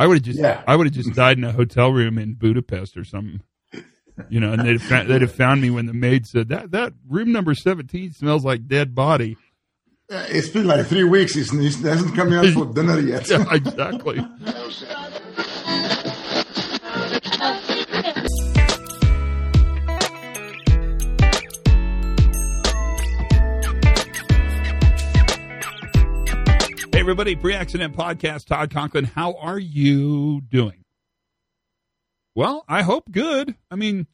I 0.00 0.06
would 0.06 0.16
have 0.16 0.22
just 0.24 0.38
Yeah. 0.40 0.62
I 0.66 0.74
would 0.76 0.86
have 0.86 0.94
just 0.94 1.14
died 1.14 1.36
in 1.38 1.44
a 1.44 1.52
hotel 1.52 1.92
room 1.92 2.18
in 2.18 2.34
Budapest 2.34 2.96
or 2.96 3.04
something. 3.04 3.42
You 4.28 4.38
know, 4.40 4.52
and 4.52 4.62
they'd 4.62 4.80
have, 4.80 4.82
found, 4.82 5.08
they'd 5.08 5.22
have 5.22 5.34
found 5.34 5.62
me 5.62 5.70
when 5.70 5.86
the 5.86 5.94
maid 5.94 6.26
said 6.26 6.48
that 6.48 6.72
that 6.72 6.92
room 7.08 7.32
number 7.32 7.54
seventeen 7.54 8.12
smells 8.12 8.44
like 8.44 8.66
dead 8.66 8.94
body. 8.94 9.36
Uh, 10.12 10.26
It's 10.28 10.48
been 10.48 10.66
like 10.66 10.86
three 10.86 11.04
weeks. 11.04 11.34
He's, 11.34 11.50
he 11.50 11.64
hasn't 11.88 12.14
come 12.16 12.32
out 12.32 12.46
for 12.54 12.66
dinner 12.72 12.98
yet. 12.98 13.28
Yeah, 13.30 13.44
exactly. 13.52 14.26
Everybody, 27.10 27.34
Pre 27.34 27.54
Accident 27.54 27.96
Podcast, 27.96 28.46
Todd 28.46 28.70
Conklin. 28.70 29.02
How 29.04 29.32
are 29.32 29.58
you 29.58 30.40
doing? 30.42 30.84
Well, 32.36 32.64
I 32.68 32.82
hope 32.82 33.10
good. 33.10 33.56
I 33.68 33.74
mean, 33.74 34.06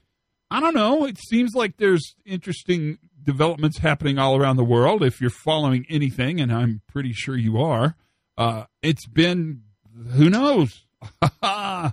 I 0.50 0.60
don't 0.60 0.72
know. 0.72 1.04
It 1.04 1.18
seems 1.18 1.54
like 1.54 1.76
there's 1.76 2.14
interesting 2.24 2.96
developments 3.22 3.76
happening 3.76 4.18
all 4.18 4.34
around 4.34 4.56
the 4.56 4.64
world. 4.64 5.02
If 5.02 5.20
you're 5.20 5.28
following 5.28 5.84
anything, 5.90 6.40
and 6.40 6.50
I'm 6.50 6.80
pretty 6.88 7.12
sure 7.12 7.36
you 7.36 7.58
are, 7.58 7.96
uh, 8.38 8.64
it's 8.80 9.06
been, 9.06 9.64
who 10.12 10.30
knows? 10.30 10.86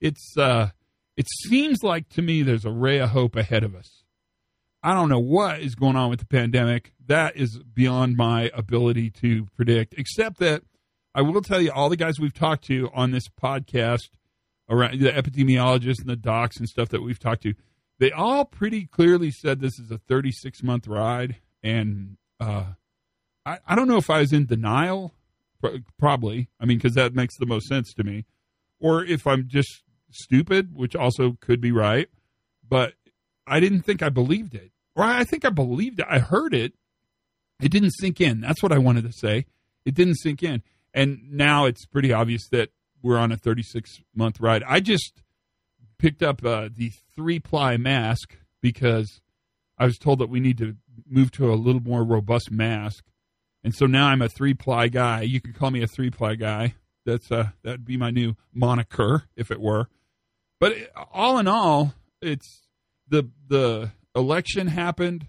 it's, 0.00 0.38
uh, 0.38 0.68
it 1.16 1.26
seems 1.48 1.82
like 1.82 2.08
to 2.10 2.22
me 2.22 2.42
there's 2.42 2.64
a 2.64 2.70
ray 2.70 3.00
of 3.00 3.10
hope 3.10 3.34
ahead 3.34 3.64
of 3.64 3.74
us. 3.74 4.03
I 4.84 4.92
don't 4.92 5.08
know 5.08 5.18
what 5.18 5.60
is 5.60 5.74
going 5.74 5.96
on 5.96 6.10
with 6.10 6.18
the 6.18 6.26
pandemic. 6.26 6.92
That 7.06 7.38
is 7.38 7.58
beyond 7.58 8.18
my 8.18 8.50
ability 8.52 9.10
to 9.22 9.46
predict, 9.56 9.94
except 9.96 10.38
that 10.40 10.62
I 11.14 11.22
will 11.22 11.40
tell 11.40 11.58
you 11.58 11.72
all 11.72 11.88
the 11.88 11.96
guys 11.96 12.20
we've 12.20 12.34
talked 12.34 12.64
to 12.64 12.90
on 12.92 13.10
this 13.10 13.26
podcast 13.42 14.10
around 14.68 15.00
the 15.00 15.10
epidemiologists 15.10 16.00
and 16.00 16.10
the 16.10 16.16
docs 16.16 16.58
and 16.58 16.68
stuff 16.68 16.90
that 16.90 17.02
we've 17.02 17.18
talked 17.18 17.44
to, 17.44 17.54
they 17.98 18.12
all 18.12 18.44
pretty 18.44 18.84
clearly 18.84 19.30
said 19.30 19.60
this 19.60 19.78
is 19.78 19.90
a 19.90 19.96
36 19.96 20.62
month 20.62 20.86
ride. 20.86 21.36
And 21.62 22.18
uh, 22.38 22.74
I, 23.46 23.60
I 23.66 23.74
don't 23.76 23.88
know 23.88 23.96
if 23.96 24.10
I 24.10 24.18
was 24.18 24.34
in 24.34 24.44
denial, 24.44 25.14
probably. 25.98 26.50
I 26.60 26.66
mean, 26.66 26.76
because 26.76 26.94
that 26.94 27.14
makes 27.14 27.38
the 27.38 27.46
most 27.46 27.68
sense 27.68 27.94
to 27.94 28.04
me. 28.04 28.26
Or 28.80 29.02
if 29.02 29.26
I'm 29.26 29.48
just 29.48 29.82
stupid, 30.10 30.74
which 30.74 30.94
also 30.94 31.38
could 31.40 31.62
be 31.62 31.72
right. 31.72 32.10
But 32.68 32.92
I 33.46 33.60
didn't 33.60 33.82
think 33.82 34.02
I 34.02 34.10
believed 34.10 34.54
it. 34.54 34.72
Or 34.96 35.04
I 35.04 35.24
think 35.24 35.44
I 35.44 35.50
believed 35.50 36.00
it. 36.00 36.06
I 36.08 36.18
heard 36.18 36.54
it. 36.54 36.74
It 37.60 37.70
didn't 37.70 37.92
sink 37.92 38.20
in. 38.20 38.40
That's 38.40 38.62
what 38.62 38.72
I 38.72 38.78
wanted 38.78 39.04
to 39.04 39.12
say. 39.12 39.46
It 39.84 39.94
didn't 39.94 40.16
sink 40.16 40.42
in. 40.42 40.62
And 40.92 41.32
now 41.32 41.64
it's 41.64 41.86
pretty 41.86 42.12
obvious 42.12 42.48
that 42.50 42.70
we're 43.02 43.18
on 43.18 43.32
a 43.32 43.36
36 43.36 44.00
month 44.14 44.40
ride. 44.40 44.62
I 44.66 44.80
just 44.80 45.22
picked 45.98 46.22
up 46.22 46.44
uh, 46.44 46.68
the 46.74 46.92
three 47.14 47.38
ply 47.38 47.76
mask 47.76 48.36
because 48.60 49.20
I 49.78 49.84
was 49.84 49.98
told 49.98 50.20
that 50.20 50.28
we 50.30 50.40
need 50.40 50.58
to 50.58 50.76
move 51.06 51.30
to 51.32 51.52
a 51.52 51.54
little 51.54 51.82
more 51.82 52.04
robust 52.04 52.50
mask. 52.50 53.04
And 53.62 53.74
so 53.74 53.86
now 53.86 54.08
I'm 54.08 54.22
a 54.22 54.28
three 54.28 54.54
ply 54.54 54.88
guy. 54.88 55.22
You 55.22 55.40
can 55.40 55.52
call 55.52 55.70
me 55.70 55.82
a 55.82 55.86
three 55.86 56.10
ply 56.10 56.34
guy. 56.34 56.74
That's 57.04 57.30
uh, 57.30 57.48
that'd 57.62 57.84
be 57.84 57.96
my 57.96 58.10
new 58.10 58.36
moniker 58.52 59.24
if 59.36 59.50
it 59.50 59.60
were. 59.60 59.88
But 60.60 60.74
all 61.12 61.38
in 61.38 61.48
all, 61.48 61.94
it's 62.22 62.62
the 63.08 63.28
the 63.48 63.90
election 64.14 64.68
happened. 64.68 65.28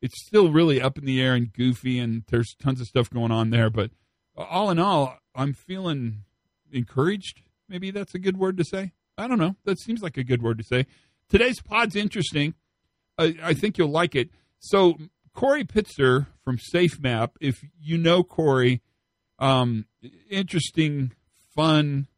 It's 0.00 0.26
still 0.26 0.52
really 0.52 0.80
up 0.82 0.98
in 0.98 1.04
the 1.04 1.20
air 1.20 1.34
and 1.34 1.52
goofy, 1.52 1.98
and 1.98 2.24
there's 2.28 2.54
tons 2.62 2.80
of 2.80 2.86
stuff 2.86 3.10
going 3.10 3.32
on 3.32 3.50
there. 3.50 3.70
But 3.70 3.90
all 4.36 4.70
in 4.70 4.78
all, 4.78 5.18
I'm 5.34 5.54
feeling 5.54 6.24
encouraged. 6.72 7.42
Maybe 7.68 7.90
that's 7.90 8.14
a 8.14 8.18
good 8.18 8.36
word 8.36 8.56
to 8.58 8.64
say. 8.64 8.92
I 9.16 9.28
don't 9.28 9.38
know. 9.38 9.56
That 9.64 9.78
seems 9.78 10.02
like 10.02 10.16
a 10.16 10.24
good 10.24 10.42
word 10.42 10.58
to 10.58 10.64
say. 10.64 10.86
Today's 11.28 11.60
pod's 11.60 11.96
interesting. 11.96 12.54
I, 13.16 13.36
I 13.42 13.54
think 13.54 13.78
you'll 13.78 13.88
like 13.88 14.14
it. 14.14 14.30
So 14.58 14.96
Corey 15.34 15.64
Pitzer 15.64 16.26
from 16.44 16.58
SafeMap, 16.58 17.30
if 17.40 17.64
you 17.80 17.96
know 17.96 18.22
Corey, 18.22 18.82
um, 19.38 19.86
interesting, 20.30 21.12
fun. 21.54 22.08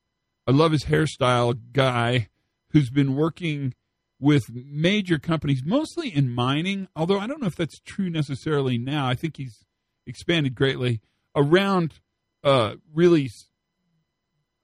I 0.46 0.52
love 0.52 0.72
his 0.72 0.84
hairstyle 0.84 1.58
guy 1.72 2.28
who's 2.70 2.90
been 2.90 3.16
working 3.16 3.74
with 4.18 4.44
major 4.50 5.18
companies, 5.18 5.62
mostly 5.64 6.14
in 6.14 6.30
mining. 6.30 6.88
Although 6.96 7.18
I 7.18 7.26
don't 7.26 7.40
know 7.40 7.46
if 7.46 7.56
that's 7.56 7.80
true 7.80 8.10
necessarily 8.10 8.78
now. 8.78 9.08
I 9.08 9.14
think 9.14 9.36
he's 9.36 9.64
expanded 10.06 10.54
greatly 10.54 11.00
around 11.34 11.94
uh, 12.42 12.76
really 12.94 13.30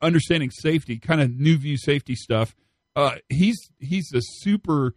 understanding 0.01 0.51
safety, 0.51 0.99
kind 0.99 1.21
of 1.21 1.31
new 1.31 1.57
view 1.57 1.77
safety 1.77 2.15
stuff. 2.15 2.55
Uh, 2.95 3.17
he's 3.29 3.59
he's 3.79 4.13
a 4.15 4.21
super 4.21 4.95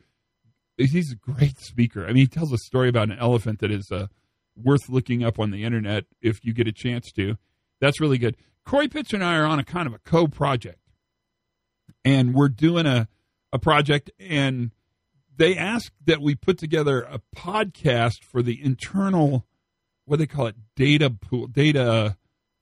he's 0.77 1.11
a 1.11 1.15
great 1.15 1.59
speaker. 1.59 2.03
I 2.05 2.07
mean, 2.07 2.17
he 2.17 2.27
tells 2.27 2.51
a 2.51 2.57
story 2.57 2.89
about 2.89 3.09
an 3.09 3.17
elephant 3.19 3.59
that 3.59 3.71
is 3.71 3.89
uh, 3.91 4.07
worth 4.55 4.89
looking 4.89 5.23
up 5.23 5.39
on 5.39 5.51
the 5.51 5.63
internet 5.63 6.05
if 6.21 6.43
you 6.43 6.53
get 6.53 6.67
a 6.67 6.73
chance 6.73 7.11
to. 7.13 7.37
That's 7.79 7.99
really 7.99 8.17
good. 8.17 8.37
Corey 8.65 8.87
Pitzer 8.87 9.13
and 9.13 9.23
I 9.23 9.37
are 9.37 9.45
on 9.45 9.59
a 9.59 9.63
kind 9.63 9.87
of 9.87 9.93
a 9.93 9.99
co 9.99 10.27
project, 10.27 10.79
and 12.03 12.33
we're 12.33 12.49
doing 12.49 12.85
a 12.85 13.07
a 13.55 13.59
project, 13.59 14.11
and 14.19 14.71
they 15.35 15.57
asked 15.57 15.91
that 16.05 16.21
we 16.21 16.35
put 16.35 16.57
together 16.57 17.01
a 17.01 17.19
podcast 17.35 18.23
for 18.23 18.41
the 18.41 18.61
internal 18.61 19.45
what 20.05 20.19
they 20.19 20.27
call 20.27 20.45
it 20.45 20.55
data 20.75 21.09
pool 21.09 21.47
data 21.47 22.15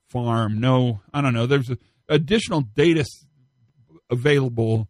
farm. 0.07 0.59
No, 0.59 1.01
I 1.13 1.21
don't 1.21 1.33
know. 1.33 1.45
There's 1.45 1.71
additional 2.07 2.61
data 2.61 3.05
available 4.09 4.87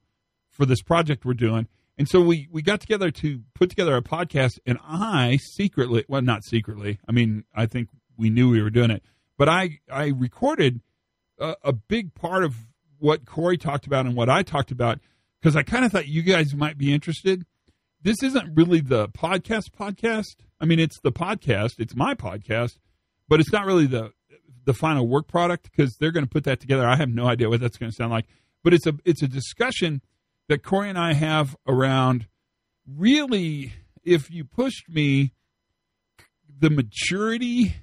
for 0.49 0.65
this 0.65 0.81
project 0.81 1.25
we're 1.25 1.33
doing. 1.33 1.67
And 1.97 2.09
so 2.09 2.21
we, 2.21 2.47
we 2.51 2.61
got 2.61 2.81
together 2.81 3.11
to 3.11 3.41
put 3.53 3.69
together 3.69 3.95
a 3.95 4.01
podcast, 4.01 4.59
and 4.65 4.79
I 4.83 5.37
secretly, 5.37 6.05
well, 6.07 6.21
not 6.21 6.43
secretly, 6.43 6.99
I 7.07 7.11
mean, 7.11 7.45
I 7.53 7.67
think 7.67 7.89
we 8.17 8.29
knew 8.29 8.49
we 8.49 8.61
were 8.61 8.71
doing 8.71 8.89
it, 8.91 9.03
but 9.37 9.47
I, 9.47 9.79
I 9.91 10.07
recorded 10.07 10.81
a, 11.39 11.55
a 11.63 11.73
big 11.73 12.15
part 12.15 12.43
of 12.43 12.55
what 12.97 13.25
Corey 13.25 13.57
talked 13.57 13.85
about 13.85 14.05
and 14.05 14.15
what 14.15 14.29
I 14.29 14.41
talked 14.41 14.71
about 14.71 14.99
because 15.43 15.57
I 15.57 15.63
kind 15.63 15.83
of 15.83 15.91
thought 15.91 16.07
you 16.07 16.21
guys 16.21 16.55
might 16.55 16.77
be 16.77 16.93
interested. 16.93 17.45
This 18.01 18.23
isn't 18.23 18.55
really 18.55 18.79
the 18.79 19.09
podcast 19.09 19.71
podcast. 19.77 20.37
I 20.61 20.65
mean, 20.65 20.79
it's 20.79 21.01
the 21.01 21.11
podcast, 21.11 21.79
it's 21.79 21.95
my 21.95 22.13
podcast, 22.13 22.77
but 23.27 23.41
it's 23.41 23.51
not 23.51 23.65
really 23.65 23.85
the 23.85 24.11
the 24.65 24.73
final 24.73 25.05
work 25.05 25.27
product 25.27 25.69
because 25.69 25.97
they're 25.97 26.13
going 26.13 26.23
to 26.23 26.29
put 26.29 26.45
that 26.45 26.61
together. 26.61 26.87
I 26.87 26.95
have 26.95 27.09
no 27.09 27.27
idea 27.27 27.49
what 27.49 27.59
that's 27.59 27.77
going 27.77 27.91
to 27.91 27.95
sound 27.95 28.11
like, 28.11 28.25
but 28.63 28.73
it's 28.73 28.87
a 28.87 28.93
it's 29.03 29.21
a 29.21 29.27
discussion 29.27 30.01
that 30.47 30.63
Corey 30.63 30.87
and 30.87 30.97
I 30.97 31.11
have 31.11 31.57
around 31.67 32.27
really 32.87 33.73
if 34.01 34.31
you 34.31 34.45
pushed 34.45 34.87
me 34.87 35.33
the 36.57 36.69
maturity 36.69 37.75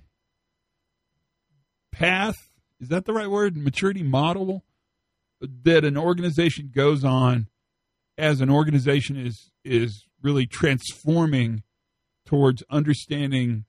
path 1.93 2.37
is 2.81 2.89
that 2.89 3.05
the 3.05 3.13
right 3.13 3.29
word 3.29 3.55
maturity 3.55 4.03
model 4.03 4.65
that 5.41 5.85
an 5.85 5.97
organization 5.97 6.71
goes 6.75 7.05
on 7.05 7.49
as 8.19 8.41
an 8.41 8.51
organization 8.51 9.17
is 9.17 9.51
is 9.65 10.07
really 10.23 10.47
transforming 10.47 11.63
towards 12.27 12.63
understanding 12.71 13.65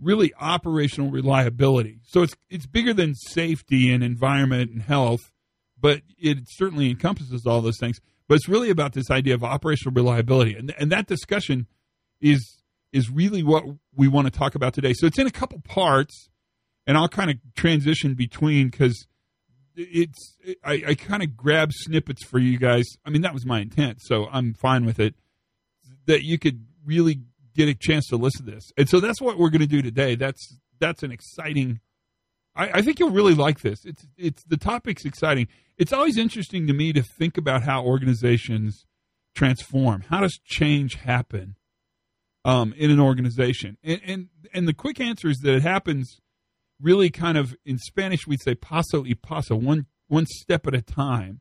really 0.00 0.32
operational 0.40 1.10
reliability. 1.10 2.00
So 2.04 2.22
it's 2.22 2.34
it's 2.50 2.66
bigger 2.66 2.92
than 2.92 3.14
safety 3.14 3.92
and 3.92 4.02
environment 4.02 4.70
and 4.70 4.82
health, 4.82 5.30
but 5.78 6.02
it 6.18 6.38
certainly 6.48 6.90
encompasses 6.90 7.46
all 7.46 7.60
those 7.60 7.78
things. 7.78 8.00
But 8.28 8.36
it's 8.36 8.48
really 8.48 8.70
about 8.70 8.92
this 8.92 9.10
idea 9.10 9.34
of 9.34 9.44
operational 9.44 9.94
reliability, 9.94 10.54
and 10.54 10.74
and 10.78 10.90
that 10.90 11.06
discussion 11.06 11.66
is 12.20 12.62
is 12.92 13.10
really 13.10 13.42
what 13.42 13.64
we 13.94 14.08
want 14.08 14.26
to 14.26 14.38
talk 14.38 14.54
about 14.54 14.74
today. 14.74 14.92
So 14.94 15.06
it's 15.06 15.18
in 15.18 15.26
a 15.26 15.30
couple 15.30 15.60
parts, 15.60 16.28
and 16.86 16.96
I'll 16.96 17.08
kind 17.08 17.30
of 17.30 17.36
transition 17.54 18.14
between 18.14 18.68
because 18.68 19.06
it's 19.76 20.36
I, 20.64 20.82
I 20.88 20.94
kind 20.94 21.22
of 21.22 21.36
grab 21.36 21.70
snippets 21.72 22.24
for 22.24 22.38
you 22.38 22.58
guys. 22.58 22.86
I 23.04 23.10
mean 23.10 23.22
that 23.22 23.34
was 23.34 23.46
my 23.46 23.60
intent, 23.60 23.98
so 24.02 24.28
I'm 24.32 24.54
fine 24.54 24.84
with 24.84 24.98
it. 24.98 25.14
That 26.06 26.24
you 26.24 26.38
could 26.38 26.66
really 26.84 27.20
get 27.54 27.68
a 27.68 27.74
chance 27.74 28.08
to 28.08 28.16
listen 28.16 28.46
to 28.46 28.52
this, 28.52 28.72
and 28.76 28.88
so 28.88 29.00
that's 29.00 29.20
what 29.20 29.38
we're 29.38 29.50
going 29.50 29.60
to 29.60 29.66
do 29.66 29.82
today. 29.82 30.14
That's 30.14 30.58
that's 30.78 31.02
an 31.02 31.12
exciting. 31.12 31.80
I, 32.54 32.78
I 32.78 32.82
think 32.82 32.98
you'll 32.98 33.10
really 33.10 33.34
like 33.34 33.60
this. 33.60 33.84
It's 33.84 34.06
it's 34.16 34.42
the 34.44 34.56
topic's 34.56 35.04
exciting. 35.04 35.48
It's 35.78 35.92
always 35.92 36.18
interesting 36.18 36.66
to 36.66 36.72
me 36.72 36.92
to 36.92 37.02
think 37.02 37.38
about 37.38 37.62
how 37.62 37.84
organizations 37.84 38.86
transform. 39.34 40.02
How 40.08 40.20
does 40.20 40.38
change 40.44 40.96
happen 40.96 41.56
um, 42.44 42.74
in 42.76 42.90
an 42.90 43.00
organization? 43.00 43.78
And, 43.82 44.00
and 44.04 44.28
and 44.52 44.68
the 44.68 44.74
quick 44.74 45.00
answer 45.00 45.28
is 45.28 45.38
that 45.38 45.54
it 45.54 45.62
happens 45.62 46.20
really 46.82 47.10
kind 47.10 47.38
of 47.38 47.54
in 47.64 47.78
Spanish 47.78 48.26
we'd 48.26 48.42
say 48.42 48.54
paso 48.54 49.02
y 49.02 49.14
paso, 49.20 49.54
one 49.54 49.86
one 50.08 50.26
step 50.26 50.66
at 50.66 50.74
a 50.74 50.82
time. 50.82 51.40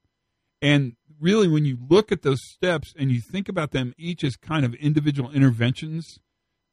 And 0.62 0.94
really 1.20 1.48
when 1.48 1.66
you 1.66 1.78
look 1.90 2.12
at 2.12 2.22
those 2.22 2.40
steps 2.42 2.94
and 2.98 3.12
you 3.12 3.20
think 3.20 3.50
about 3.50 3.72
them 3.72 3.94
each 3.98 4.24
as 4.24 4.36
kind 4.36 4.66
of 4.66 4.74
individual 4.76 5.32
interventions 5.32 6.20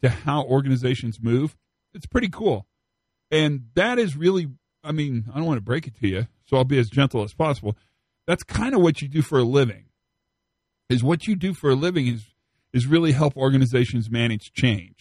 to 0.02 0.08
how 0.08 0.44
organizations 0.44 1.18
move, 1.20 1.56
it's 1.94 2.06
pretty 2.06 2.28
cool. 2.28 2.66
And 3.30 3.66
that 3.74 3.98
is 3.98 4.16
really 4.16 4.48
I 4.84 4.92
mean, 4.92 5.24
I 5.32 5.38
don't 5.38 5.46
want 5.46 5.58
to 5.58 5.64
break 5.64 5.86
it 5.86 5.96
to 6.00 6.08
you, 6.08 6.26
so 6.46 6.56
I'll 6.56 6.64
be 6.64 6.78
as 6.78 6.88
gentle 6.88 7.22
as 7.24 7.34
possible. 7.34 7.76
That's 8.26 8.42
kind 8.42 8.74
of 8.74 8.80
what 8.80 9.02
you 9.02 9.08
do 9.08 9.22
for 9.22 9.38
a 9.38 9.44
living. 9.44 9.86
Is 10.88 11.02
what 11.02 11.26
you 11.26 11.36
do 11.36 11.52
for 11.52 11.70
a 11.70 11.74
living 11.74 12.06
is 12.06 12.26
is 12.72 12.86
really 12.86 13.12
help 13.12 13.36
organizations 13.36 14.10
manage 14.10 14.52
change. 14.52 14.97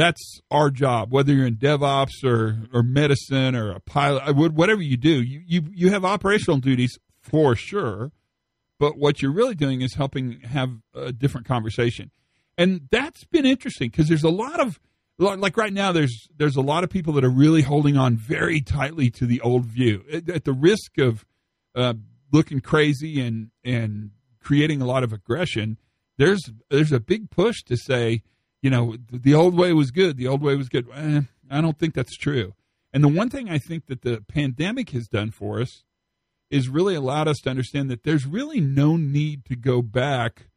That's 0.00 0.40
our 0.50 0.70
job. 0.70 1.12
Whether 1.12 1.34
you're 1.34 1.46
in 1.46 1.56
DevOps 1.56 2.24
or 2.24 2.56
or 2.72 2.82
medicine 2.82 3.54
or 3.54 3.72
a 3.72 3.80
pilot, 3.80 4.34
whatever 4.34 4.80
you 4.80 4.96
do, 4.96 5.20
you 5.22 5.42
you 5.46 5.62
you 5.74 5.90
have 5.90 6.06
operational 6.06 6.56
duties 6.56 6.98
for 7.20 7.54
sure. 7.54 8.10
But 8.78 8.96
what 8.96 9.20
you're 9.20 9.30
really 9.30 9.54
doing 9.54 9.82
is 9.82 9.96
helping 9.96 10.40
have 10.40 10.70
a 10.94 11.12
different 11.12 11.46
conversation, 11.46 12.12
and 12.56 12.88
that's 12.90 13.24
been 13.24 13.44
interesting 13.44 13.90
because 13.90 14.08
there's 14.08 14.24
a 14.24 14.30
lot 14.30 14.58
of 14.58 14.80
like 15.18 15.58
right 15.58 15.72
now 15.72 15.92
there's 15.92 16.28
there's 16.34 16.56
a 16.56 16.62
lot 16.62 16.82
of 16.82 16.88
people 16.88 17.12
that 17.12 17.24
are 17.24 17.28
really 17.28 17.60
holding 17.60 17.98
on 17.98 18.16
very 18.16 18.62
tightly 18.62 19.10
to 19.10 19.26
the 19.26 19.42
old 19.42 19.66
view 19.66 20.02
at, 20.10 20.30
at 20.30 20.44
the 20.44 20.54
risk 20.54 20.96
of 20.96 21.26
uh, 21.74 21.92
looking 22.32 22.60
crazy 22.60 23.20
and 23.20 23.50
and 23.66 24.12
creating 24.42 24.80
a 24.80 24.86
lot 24.86 25.04
of 25.04 25.12
aggression 25.12 25.76
there's 26.16 26.50
there's 26.70 26.90
a 26.90 27.00
big 27.00 27.28
push 27.28 27.62
to 27.64 27.76
say 27.76 28.22
you 28.62 28.70
know 28.70 28.96
the 29.10 29.34
old 29.34 29.54
way 29.54 29.72
was 29.72 29.90
good 29.90 30.16
the 30.16 30.26
old 30.26 30.42
way 30.42 30.54
was 30.56 30.68
good 30.68 30.86
eh, 30.94 31.22
i 31.50 31.60
don't 31.60 31.78
think 31.78 31.94
that's 31.94 32.16
true 32.16 32.54
and 32.92 33.02
the 33.02 33.08
one 33.08 33.30
thing 33.30 33.48
i 33.48 33.58
think 33.58 33.86
that 33.86 34.02
the 34.02 34.22
pandemic 34.28 34.90
has 34.90 35.08
done 35.08 35.30
for 35.30 35.60
us 35.60 35.84
is 36.50 36.68
really 36.68 36.94
allowed 36.94 37.28
us 37.28 37.38
to 37.38 37.50
understand 37.50 37.90
that 37.90 38.02
there's 38.02 38.26
really 38.26 38.60
no 38.60 38.96
need 38.96 39.44
to 39.44 39.54
go 39.54 39.80
back 39.82 40.48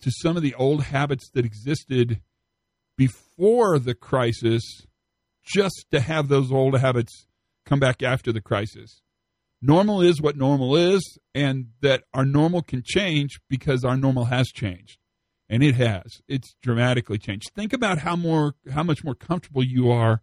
to 0.00 0.10
some 0.10 0.36
of 0.36 0.42
the 0.42 0.54
old 0.54 0.84
habits 0.84 1.30
that 1.34 1.44
existed 1.44 2.20
before 2.96 3.78
the 3.78 3.94
crisis 3.94 4.62
just 5.44 5.86
to 5.90 6.00
have 6.00 6.28
those 6.28 6.52
old 6.52 6.78
habits 6.78 7.26
come 7.64 7.80
back 7.80 8.02
after 8.02 8.32
the 8.32 8.40
crisis. 8.40 9.02
Normal 9.60 10.00
is 10.00 10.20
what 10.20 10.36
normal 10.36 10.76
is, 10.76 11.18
and 11.34 11.68
that 11.80 12.04
our 12.14 12.24
normal 12.24 12.62
can 12.62 12.82
change 12.84 13.40
because 13.48 13.84
our 13.84 13.96
normal 13.96 14.26
has 14.26 14.48
changed. 14.48 14.98
And 15.48 15.62
it 15.62 15.76
has. 15.76 16.20
It's 16.28 16.54
dramatically 16.62 17.18
changed. 17.18 17.52
Think 17.54 17.72
about 17.72 17.98
how 17.98 18.16
more 18.16 18.54
how 18.70 18.82
much 18.82 19.02
more 19.02 19.14
comfortable 19.14 19.64
you 19.64 19.90
are 19.90 20.20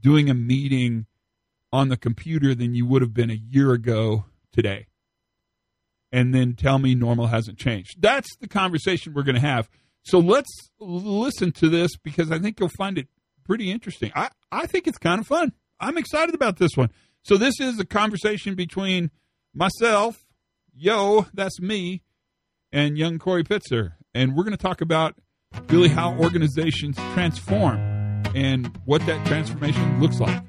doing 0.00 0.30
a 0.30 0.34
meeting 0.34 1.06
on 1.72 1.88
the 1.88 1.96
computer 1.96 2.54
than 2.54 2.74
you 2.74 2.86
would 2.86 3.02
have 3.02 3.14
been 3.14 3.30
a 3.30 3.40
year 3.50 3.72
ago 3.72 4.26
today. 4.52 4.86
And 6.12 6.34
then 6.34 6.54
tell 6.54 6.78
me 6.78 6.94
normal 6.94 7.28
hasn't 7.28 7.58
changed. 7.58 8.02
That's 8.02 8.28
the 8.36 8.46
conversation 8.46 9.14
we're 9.14 9.22
going 9.22 9.34
to 9.34 9.40
have. 9.40 9.68
So 10.02 10.18
let's 10.18 10.50
listen 10.78 11.52
to 11.52 11.68
this 11.68 11.96
because 11.96 12.30
I 12.30 12.38
think 12.38 12.60
you'll 12.60 12.68
find 12.68 12.98
it 12.98 13.08
pretty 13.44 13.70
interesting. 13.70 14.12
I, 14.14 14.28
I 14.50 14.66
think 14.66 14.86
it's 14.86 14.98
kind 14.98 15.20
of 15.20 15.26
fun. 15.26 15.52
I'm 15.80 15.96
excited 15.96 16.34
about 16.34 16.58
this 16.58 16.76
one. 16.76 16.90
So 17.22 17.36
this 17.36 17.60
is 17.60 17.78
a 17.78 17.84
conversation 17.84 18.54
between 18.54 19.10
myself, 19.54 20.24
yo, 20.74 21.26
that's 21.32 21.60
me, 21.60 22.02
and 22.72 22.98
young 22.98 23.18
Corey 23.18 23.44
Pitzer. 23.44 23.92
And 24.14 24.36
we're 24.36 24.44
going 24.44 24.56
to 24.56 24.62
talk 24.62 24.82
about 24.82 25.14
really 25.68 25.88
how 25.88 26.14
organizations 26.18 26.96
transform 27.14 27.78
and 28.34 28.66
what 28.84 29.04
that 29.06 29.26
transformation 29.26 30.00
looks 30.00 30.20
like. 30.20 30.42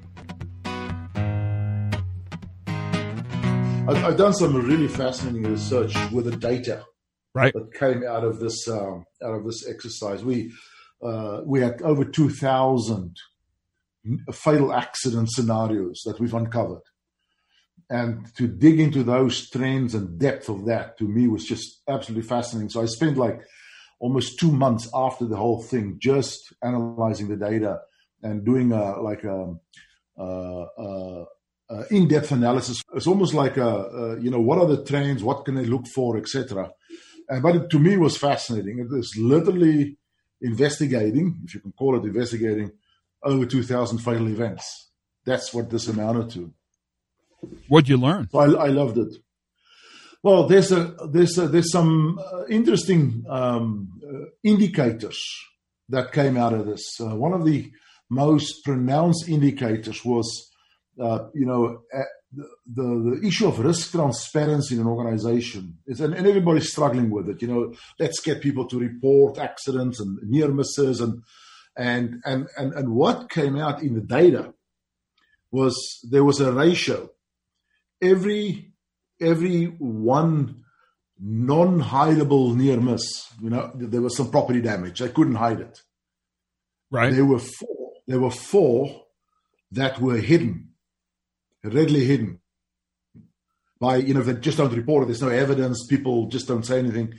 I've 3.86 4.16
done 4.18 4.34
some 4.34 4.54
really 4.66 4.88
fascinating 4.88 5.44
research 5.50 5.94
with 6.10 6.26
the 6.26 6.36
data 6.36 6.84
right. 7.34 7.52
that 7.54 7.72
came 7.74 8.02
out 8.06 8.24
of 8.24 8.38
this 8.38 8.68
um, 8.68 9.04
out 9.22 9.34
of 9.34 9.44
this 9.44 9.66
exercise. 9.68 10.22
We 10.24 10.52
uh, 11.02 11.40
we 11.44 11.60
had 11.60 11.80
over 11.82 12.04
two 12.04 12.28
thousand 12.28 13.16
fatal 14.32 14.74
accident 14.74 15.30
scenarios 15.30 16.02
that 16.04 16.20
we've 16.20 16.34
uncovered, 16.34 16.82
and 17.90 18.34
to 18.36 18.46
dig 18.46 18.80
into 18.80 19.02
those 19.02 19.48
trends 19.50 19.94
and 19.94 20.18
depth 20.18 20.48
of 20.48 20.66
that 20.66 20.98
to 20.98 21.04
me 21.04 21.28
was 21.28 21.44
just 21.44 21.82
absolutely 21.88 22.26
fascinating. 22.26 22.70
So 22.70 22.82
I 22.82 22.86
spent 22.86 23.16
like 23.16 23.42
almost 24.00 24.38
two 24.38 24.50
months 24.50 24.88
after 24.94 25.26
the 25.26 25.36
whole 25.36 25.62
thing 25.62 25.98
just 25.98 26.52
analyzing 26.62 27.28
the 27.28 27.36
data 27.36 27.80
and 28.22 28.44
doing 28.44 28.72
a, 28.72 29.00
like 29.00 29.24
a, 29.24 29.54
a, 30.16 30.66
a 30.78 31.24
uh, 31.70 31.84
in-depth 31.90 32.32
analysis. 32.32 32.82
It's 32.94 33.06
almost 33.06 33.34
like 33.34 33.56
a, 33.56 33.68
a, 33.68 34.20
you 34.20 34.30
know 34.30 34.40
what 34.40 34.58
are 34.58 34.66
the 34.66 34.84
trends, 34.84 35.22
what 35.22 35.44
can 35.44 35.54
they 35.54 35.64
look 35.64 35.86
for, 35.86 36.16
etc. 36.16 36.70
And 37.28 37.42
but 37.42 37.56
it, 37.56 37.70
to 37.70 37.78
me, 37.78 37.96
was 37.96 38.16
fascinating. 38.16 38.78
It 38.78 38.90
was 38.90 39.16
literally 39.16 39.96
investigating, 40.40 41.40
if 41.44 41.54
you 41.54 41.60
can 41.60 41.72
call 41.72 41.96
it 41.96 42.04
investigating, 42.04 42.72
over 43.22 43.46
2,000 43.46 43.98
fatal 43.98 44.28
events. 44.28 44.90
That's 45.24 45.54
what 45.54 45.70
this 45.70 45.88
amounted 45.88 46.30
to. 46.30 46.52
What'd 47.68 47.88
you 47.88 47.96
learn? 47.96 48.28
So 48.30 48.38
I, 48.38 48.66
I 48.66 48.68
loved 48.68 48.98
it. 48.98 49.16
Well, 50.22 50.46
there's 50.46 50.72
a 50.72 50.94
there's 51.10 51.36
a, 51.36 51.48
there's 51.48 51.70
some 51.70 52.18
uh, 52.18 52.46
interesting 52.46 53.24
um, 53.28 54.00
uh, 54.02 54.30
indicators 54.42 55.22
that 55.90 56.12
came 56.12 56.36
out 56.36 56.54
of 56.54 56.66
this. 56.66 56.98
Uh, 57.00 57.14
one 57.14 57.34
of 57.34 57.44
the 57.44 57.70
most 58.10 58.64
pronounced 58.64 59.28
indicators 59.28 60.04
was, 60.04 60.50
uh, 60.98 61.26
you 61.34 61.44
know, 61.44 61.82
the, 62.32 63.18
the, 63.20 63.26
issue 63.26 63.46
of 63.46 63.58
risk 63.58 63.92
transparency 63.92 64.74
in 64.74 64.80
an 64.80 64.86
organization 64.86 65.78
is, 65.86 66.00
and, 66.00 66.14
and, 66.14 66.26
everybody's 66.26 66.70
struggling 66.70 67.10
with 67.10 67.28
it. 67.28 67.42
You 67.42 67.48
know, 67.48 67.74
let's 67.98 68.20
get 68.20 68.40
people 68.40 68.66
to 68.68 68.78
report 68.78 69.38
accidents 69.38 70.00
and 70.00 70.18
near 70.22 70.48
misses 70.48 71.00
and, 71.00 71.22
and, 71.76 72.22
and, 72.24 72.48
and, 72.56 72.72
and 72.72 72.88
what 72.90 73.30
came 73.30 73.56
out 73.56 73.82
in 73.82 73.94
the 73.94 74.00
data 74.00 74.54
was 75.50 75.76
there 76.10 76.24
was 76.24 76.40
a 76.40 76.52
ratio. 76.52 77.10
Every, 78.04 78.72
every 79.20 79.64
one 79.64 80.64
non-hideable 81.18 82.54
near 82.56 82.80
miss, 82.80 83.02
you 83.40 83.50
know, 83.50 83.70
there 83.74 84.02
was 84.02 84.16
some 84.16 84.30
property 84.30 84.60
damage. 84.60 84.98
They 85.00 85.08
couldn't 85.08 85.36
hide 85.36 85.60
it. 85.60 85.80
Right. 86.90 87.12
There 87.12 87.24
were 87.24 87.38
four, 87.38 87.92
there 88.06 88.20
were 88.20 88.30
four 88.30 89.04
that 89.72 90.00
were 90.00 90.18
hidden 90.18 90.74
readily 91.64 92.04
hidden 92.04 92.40
by, 93.80 93.96
you 93.96 94.14
know, 94.14 94.22
they 94.22 94.34
just 94.34 94.58
don't 94.58 94.72
report 94.72 95.02
it, 95.02 95.06
there's 95.06 95.22
no 95.22 95.28
evidence, 95.28 95.86
people 95.86 96.28
just 96.28 96.46
don't 96.46 96.64
say 96.64 96.78
anything. 96.78 97.14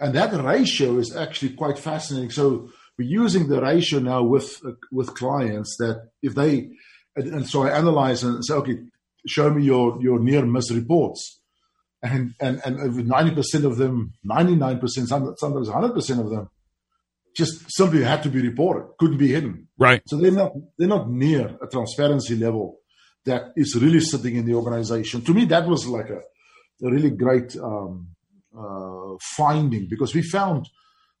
And 0.00 0.14
that 0.14 0.32
ratio 0.32 0.98
is 0.98 1.14
actually 1.14 1.54
quite 1.54 1.78
fascinating. 1.78 2.30
So 2.30 2.70
we're 2.96 3.08
using 3.08 3.48
the 3.48 3.60
ratio 3.60 3.98
now 3.98 4.22
with 4.22 4.58
uh, 4.64 4.72
with 4.92 5.14
clients 5.14 5.76
that 5.78 6.10
if 6.22 6.34
they, 6.34 6.70
and, 7.16 7.34
and, 7.34 7.48
so 7.48 7.64
I 7.64 7.70
analyze 7.70 8.22
and 8.22 8.44
say, 8.44 8.54
okay, 8.54 8.78
show 9.26 9.50
me 9.50 9.64
your, 9.64 10.00
your 10.00 10.18
near 10.18 10.44
miss 10.44 10.70
reports. 10.70 11.40
And, 12.02 12.34
and, 12.40 12.60
and 12.64 12.78
90% 12.78 13.64
of 13.64 13.76
them, 13.76 14.12
99%, 14.24 14.80
sometimes 14.88 15.68
100% 15.68 16.20
of 16.20 16.30
them, 16.30 16.48
just 17.36 17.70
simply 17.70 18.02
had 18.02 18.22
to 18.22 18.28
be 18.28 18.40
reported, 18.40 18.88
couldn't 18.98 19.18
be 19.18 19.28
hidden. 19.28 19.68
Right. 19.78 20.02
So 20.06 20.16
they're 20.16 20.30
not, 20.30 20.52
they're 20.76 20.88
not 20.88 21.10
near 21.10 21.56
a 21.62 21.66
transparency 21.66 22.36
level 22.36 22.78
that 23.24 23.52
is 23.56 23.76
really 23.76 24.00
sitting 24.00 24.36
in 24.36 24.46
the 24.46 24.54
organization. 24.54 25.22
To 25.22 25.34
me, 25.34 25.44
that 25.46 25.66
was 25.66 25.86
like 25.86 26.10
a, 26.10 26.18
a 26.84 26.90
really 26.90 27.10
great 27.10 27.56
um, 27.56 28.08
uh, 28.56 29.16
finding 29.36 29.86
because 29.88 30.14
we 30.14 30.22
found 30.22 30.68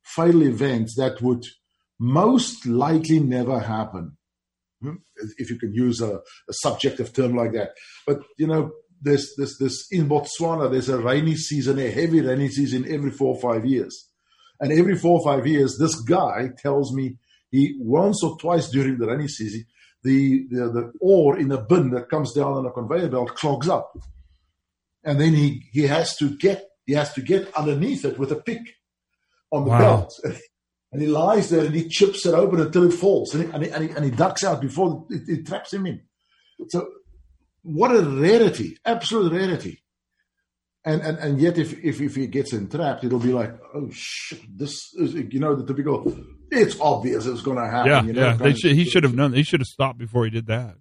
fatal 0.02 0.42
events 0.42 0.96
that 0.96 1.20
would 1.22 1.44
most 1.98 2.66
likely 2.66 3.20
never 3.20 3.60
happen. 3.60 4.16
Hmm? 4.82 4.96
If 5.38 5.50
you 5.50 5.58
can 5.58 5.72
use 5.74 6.00
a, 6.00 6.16
a 6.16 6.52
subjective 6.52 7.12
term 7.12 7.34
like 7.34 7.52
that, 7.52 7.70
but 8.06 8.20
you 8.38 8.46
know, 8.46 8.70
there's 9.00 9.34
this 9.36 9.58
this 9.58 9.86
in 9.90 10.08
Botswana, 10.08 10.70
there's 10.70 10.88
a 10.88 10.98
rainy 10.98 11.36
season, 11.36 11.78
a 11.78 11.90
heavy 11.90 12.20
rainy 12.20 12.48
season 12.48 12.84
every 12.88 13.10
four 13.10 13.34
or 13.34 13.40
five 13.40 13.66
years, 13.66 14.08
and 14.60 14.72
every 14.72 14.96
four 14.96 15.20
or 15.20 15.24
five 15.24 15.46
years, 15.46 15.76
this 15.78 16.00
guy 16.00 16.50
tells 16.58 16.92
me 16.92 17.16
he 17.50 17.76
once 17.80 18.22
or 18.22 18.36
twice 18.38 18.68
during 18.68 18.98
the 18.98 19.06
rainy 19.06 19.28
season 19.28 19.64
the, 20.02 20.46
the, 20.50 20.70
the 20.70 20.92
ore 21.00 21.38
in 21.38 21.50
a 21.52 21.60
bin 21.60 21.90
that 21.90 22.08
comes 22.08 22.32
down 22.32 22.52
on 22.52 22.66
a 22.66 22.70
conveyor 22.70 23.08
belt 23.08 23.34
clogs 23.34 23.68
up. 23.68 23.92
And 25.04 25.20
then 25.20 25.34
he, 25.34 25.64
he 25.72 25.82
has 25.82 26.16
to 26.16 26.36
get 26.36 26.64
he 26.86 26.94
has 26.94 27.12
to 27.14 27.20
get 27.20 27.54
underneath 27.54 28.06
it 28.06 28.18
with 28.18 28.32
a 28.32 28.36
pick 28.36 28.62
on 29.52 29.64
the 29.64 29.70
wow. 29.70 29.78
belt. 29.78 30.20
And 30.90 31.02
he 31.02 31.08
lies 31.08 31.50
there 31.50 31.66
and 31.66 31.74
he 31.74 31.88
chips 31.88 32.24
it 32.24 32.34
open 32.34 32.60
until 32.60 32.84
it 32.84 32.94
falls. 32.94 33.34
And 33.34 33.44
he, 33.44 33.50
and 33.52 33.64
he, 33.64 33.70
and 33.70 33.84
he, 33.84 33.90
and 33.90 34.04
he 34.04 34.10
ducks 34.10 34.42
out 34.42 34.60
before 34.60 35.06
it, 35.10 35.22
it, 35.28 35.46
traps 35.46 35.72
him 35.72 35.86
in. 35.86 36.00
So, 36.68 36.88
what 37.62 37.94
a 37.94 38.02
rarity, 38.02 38.78
absolute 38.84 39.32
rarity. 39.32 39.82
And, 40.84 41.02
and, 41.02 41.18
and 41.18 41.40
yet, 41.40 41.58
if, 41.58 41.72
if, 41.84 42.00
if 42.00 42.14
he 42.14 42.26
gets 42.26 42.54
entrapped, 42.54 43.04
it'll 43.04 43.18
be 43.18 43.32
like, 43.32 43.54
oh, 43.74 43.90
shit, 43.92 44.40
this 44.56 44.94
is, 44.94 45.14
you 45.14 45.40
know, 45.40 45.54
the 45.54 45.66
typical 45.66 46.16
it's 46.50 46.80
obvious 46.80 47.26
it's 47.26 47.42
going 47.42 47.58
to 47.58 47.68
happen. 47.68 47.90
Yeah, 47.90 48.02
you 48.02 48.12
know, 48.12 48.26
yeah. 48.26 48.34
They 48.34 48.54
should, 48.54 48.72
he 48.72 48.84
should 48.84 49.04
have 49.04 49.14
known. 49.14 49.32
He 49.32 49.42
should 49.42 49.60
have 49.60 49.66
stopped 49.66 49.98
before 49.98 50.24
he 50.24 50.30
did 50.30 50.46
that. 50.46 50.76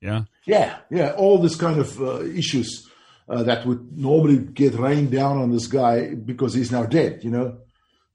Yeah, 0.00 0.24
yeah, 0.46 0.78
yeah. 0.90 1.12
All 1.12 1.38
this 1.38 1.56
kind 1.56 1.80
of 1.80 2.00
uh, 2.00 2.22
issues 2.22 2.88
uh, 3.28 3.42
that 3.44 3.66
would 3.66 3.96
normally 3.96 4.38
get 4.38 4.74
rained 4.74 5.10
down 5.10 5.38
on 5.38 5.50
this 5.50 5.66
guy 5.66 6.14
because 6.14 6.54
he's 6.54 6.70
now 6.70 6.84
dead. 6.84 7.24
You 7.24 7.30
know, 7.30 7.58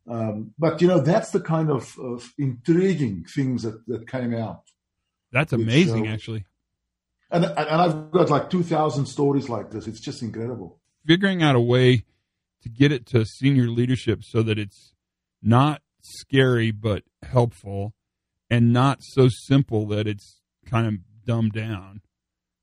um, 0.09 0.53
but 0.57 0.81
you 0.81 0.87
know 0.87 0.99
that's 0.99 1.31
the 1.31 1.39
kind 1.39 1.69
of, 1.69 1.97
of 1.99 2.31
intriguing 2.37 3.25
things 3.25 3.63
that, 3.63 3.85
that 3.87 4.07
came 4.09 4.33
out. 4.33 4.63
That's 5.31 5.53
amazing, 5.53 6.01
which, 6.01 6.09
uh, 6.09 6.13
actually. 6.13 6.45
And, 7.31 7.45
and 7.45 7.57
I've 7.57 8.11
got 8.11 8.29
like 8.29 8.49
2,000 8.51 9.07
stories 9.07 9.49
like 9.49 9.71
this. 9.71 9.87
It's 9.87 9.99
just 9.99 10.21
incredible. 10.21 10.79
Figuring 11.07 11.41
out 11.41 11.55
a 11.55 11.59
way 11.59 12.03
to 12.61 12.69
get 12.69 12.91
it 12.91 13.07
to 13.07 13.25
senior 13.25 13.67
leadership 13.67 14.23
so 14.23 14.43
that 14.43 14.59
it's 14.59 14.93
not 15.41 15.81
scary 16.01 16.69
but 16.71 17.03
helpful 17.23 17.93
and 18.49 18.71
not 18.71 18.99
so 19.01 19.29
simple 19.29 19.87
that 19.87 20.07
it's 20.07 20.41
kind 20.65 20.85
of 20.85 20.93
dumbed 21.25 21.53
down 21.53 22.01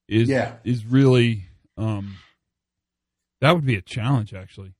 is 0.09 0.29
Yeah. 0.29 0.57
is 0.65 0.85
really 0.85 1.47
um 1.77 2.17
that 3.41 3.55
would 3.55 3.65
be 3.65 3.77
a 3.77 3.83
challenge 3.83 4.35
actually. 4.35 4.75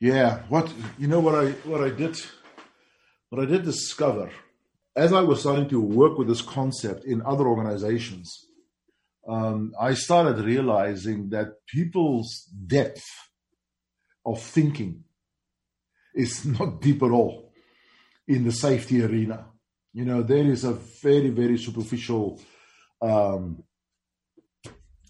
Yeah, 0.00 0.40
what 0.48 0.72
you 0.98 1.08
know 1.08 1.20
what 1.20 1.34
I 1.34 1.50
what 1.68 1.82
I 1.82 1.90
did 1.90 2.18
what 3.28 3.42
I 3.42 3.44
did 3.44 3.64
discover 3.64 4.30
as 4.96 5.12
I 5.12 5.20
was 5.20 5.40
starting 5.40 5.68
to 5.68 5.80
work 5.80 6.18
with 6.18 6.26
this 6.26 6.42
concept 6.42 7.04
in 7.04 7.22
other 7.22 7.46
organizations, 7.46 8.46
um, 9.28 9.72
I 9.80 9.94
started 9.94 10.44
realizing 10.44 11.28
that 11.30 11.64
people's 11.66 12.48
depth 12.66 13.04
of 14.26 14.42
thinking 14.42 15.04
is 16.14 16.44
not 16.58 16.80
deep 16.80 17.02
at 17.02 17.10
all 17.10 17.52
in 18.26 18.44
the 18.44 18.52
safety 18.52 19.02
arena. 19.02 19.46
You 19.92 20.06
know, 20.06 20.22
there 20.22 20.44
is 20.44 20.64
a 20.64 20.78
very 21.02 21.28
very 21.28 21.58
superficial. 21.58 22.40
Um, 23.02 23.64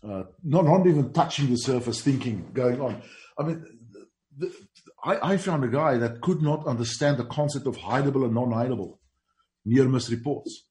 uh, 0.03 0.25
not 0.43 0.65
not 0.65 0.87
even 0.87 1.13
touching 1.13 1.51
the 1.51 1.57
surface 1.57 2.01
thinking 2.01 2.51
going 2.53 2.81
on. 2.81 3.03
I 3.39 3.43
mean, 3.43 3.80
the, 4.37 4.53
I, 5.05 5.33
I, 5.33 5.37
found 5.37 5.65
a 5.65 5.69
guy 5.69 5.99
that 5.99 6.21
could 6.21 6.41
not 6.41 6.67
understand 6.67 7.17
the 7.17 7.25
concept 7.25 7.67
of 7.67 7.77
hideable 7.77 8.25
and 8.25 8.35
non-hideable 8.35 8.99
near 9.65 9.89
miss 9.89 10.11
reports. 10.11 10.67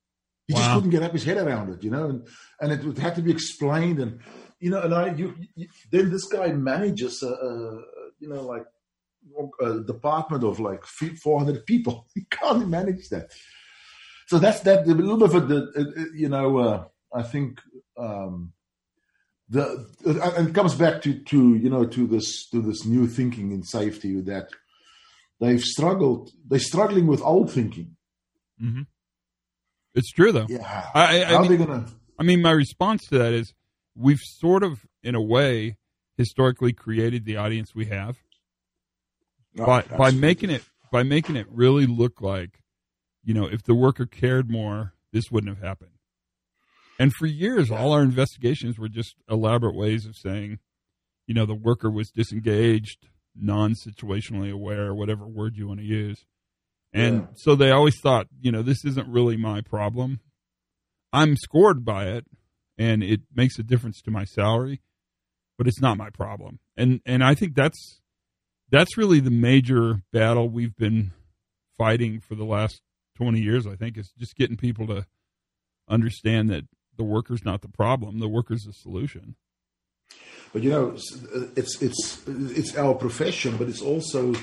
He 0.47 0.53
wow. 0.53 0.59
just 0.59 0.73
couldn't 0.75 0.89
get 0.89 1.03
up 1.03 1.13
his 1.13 1.23
head 1.23 1.37
around 1.37 1.73
it, 1.73 1.83
you 1.83 1.91
know, 1.91 2.09
and, 2.09 2.27
and 2.59 2.71
it 2.71 2.83
would 2.83 2.97
have 2.97 3.15
to 3.15 3.21
be 3.21 3.31
explained. 3.31 3.99
And, 3.99 4.19
you 4.59 4.71
know, 4.71 4.81
and 4.81 4.93
I, 4.93 5.13
you, 5.13 5.35
you 5.55 5.67
then 5.91 6.09
this 6.09 6.25
guy 6.25 6.47
manages, 6.53 7.21
a, 7.21 7.27
a, 7.27 7.81
you 8.19 8.29
know, 8.29 8.41
like 8.43 8.65
a 9.61 9.81
department 9.81 10.43
of 10.43 10.59
like 10.59 10.85
400 10.85 11.65
people. 11.65 12.07
He 12.15 12.25
can't 12.31 12.67
manage 12.67 13.09
that. 13.09 13.31
So 14.27 14.39
that's 14.39 14.61
that, 14.61 14.87
a 14.87 14.91
little 14.91 15.27
bit 15.27 15.35
of 15.35 15.49
the, 15.49 16.11
you 16.15 16.29
know, 16.29 16.57
uh, 16.57 16.85
I 17.13 17.23
think, 17.23 17.59
um, 17.97 18.53
the 19.49 19.87
and 20.05 20.49
it 20.49 20.55
comes 20.55 20.75
back 20.75 21.01
to 21.01 21.13
to 21.13 21.55
you 21.55 21.69
know 21.69 21.85
to 21.85 22.07
this 22.07 22.47
to 22.49 22.61
this 22.61 22.85
new 22.85 23.07
thinking 23.07 23.51
in 23.51 23.63
safety 23.63 24.21
that 24.21 24.49
they've 25.39 25.61
struggled 25.61 26.29
they're 26.47 26.59
struggling 26.59 27.07
with 27.07 27.21
old 27.21 27.51
thinking. 27.51 27.95
Mm-hmm. 28.61 28.81
it's 29.95 30.11
true 30.11 30.31
though. 30.31 30.45
Yeah. 30.49 30.89
I, 30.93 31.21
I, 31.21 31.23
how 31.23 31.37
I 31.37 31.41
mean, 31.41 31.51
they 31.51 31.57
gonna 31.57 31.85
i 32.19 32.23
mean 32.23 32.41
my 32.41 32.51
response 32.51 33.07
to 33.07 33.17
that 33.17 33.33
is 33.33 33.53
we've 33.95 34.19
sort 34.19 34.63
of 34.63 34.85
in 35.01 35.15
a 35.15 35.21
way 35.21 35.77
historically 36.17 36.73
created 36.73 37.25
the 37.25 37.37
audience 37.37 37.73
we 37.73 37.85
have. 37.85 38.17
Oh, 39.57 39.65
by 39.65 39.81
by 39.81 40.11
making 40.11 40.51
it 40.51 40.63
by 40.91 41.03
making 41.03 41.35
it 41.35 41.47
really 41.49 41.87
look 41.87 42.21
like 42.21 42.61
you 43.23 43.33
know 43.33 43.45
if 43.45 43.63
the 43.63 43.73
worker 43.73 44.05
cared 44.05 44.51
more 44.51 44.93
this 45.11 45.31
wouldn't 45.31 45.55
have 45.55 45.65
happened 45.65 45.91
and 46.99 47.13
for 47.13 47.25
years, 47.25 47.71
all 47.71 47.93
our 47.93 48.01
investigations 48.01 48.77
were 48.77 48.89
just 48.89 49.15
elaborate 49.29 49.73
ways 49.75 50.05
of 50.05 50.17
saying, 50.17 50.59
you 51.25 51.33
know, 51.33 51.45
the 51.45 51.55
worker 51.55 51.89
was 51.89 52.11
disengaged, 52.11 53.07
non 53.33 53.73
situationally 53.73 54.51
aware, 54.51 54.93
whatever 54.93 55.25
word 55.25 55.55
you 55.55 55.69
want 55.69 55.79
to 55.79 55.85
use. 55.85 56.25
And 56.91 57.21
yeah. 57.21 57.27
so 57.35 57.55
they 57.55 57.71
always 57.71 57.99
thought, 58.01 58.27
you 58.41 58.51
know, 58.51 58.61
this 58.61 58.83
isn't 58.83 59.07
really 59.07 59.37
my 59.37 59.61
problem. 59.61 60.19
I'm 61.13 61.37
scored 61.37 61.85
by 61.85 62.07
it 62.07 62.25
and 62.77 63.01
it 63.01 63.21
makes 63.33 63.57
a 63.57 63.63
difference 63.63 64.01
to 64.01 64.11
my 64.11 64.25
salary, 64.25 64.81
but 65.57 65.67
it's 65.67 65.81
not 65.81 65.97
my 65.97 66.09
problem. 66.09 66.59
And 66.75 66.99
and 67.05 67.23
I 67.23 67.33
think 67.33 67.55
that's 67.55 68.01
that's 68.71 68.97
really 68.97 69.21
the 69.21 69.31
major 69.31 70.01
battle 70.11 70.49
we've 70.49 70.75
been 70.75 71.11
fighting 71.77 72.19
for 72.19 72.35
the 72.35 72.43
last 72.43 72.81
20 73.15 73.39
years, 73.39 73.65
I 73.65 73.75
think, 73.75 73.97
is 73.97 74.11
just 74.17 74.35
getting 74.35 74.57
people 74.57 74.85
to 74.87 75.05
understand 75.89 76.49
that 76.49 76.65
the 76.99 77.05
worker's 77.05 77.43
not 77.43 77.61
the 77.61 77.69
problem; 77.69 78.19
the 78.19 78.27
worker's 78.27 78.65
the 78.65 78.73
solution. 78.73 79.35
But 80.53 80.63
you 80.63 80.69
know, 80.69 80.95
it's 81.55 81.81
it's 81.81 82.21
it's 82.27 82.75
our 82.77 82.93
profession, 82.93 83.57
but 83.57 83.69
it's 83.69 83.81
also 83.81 84.35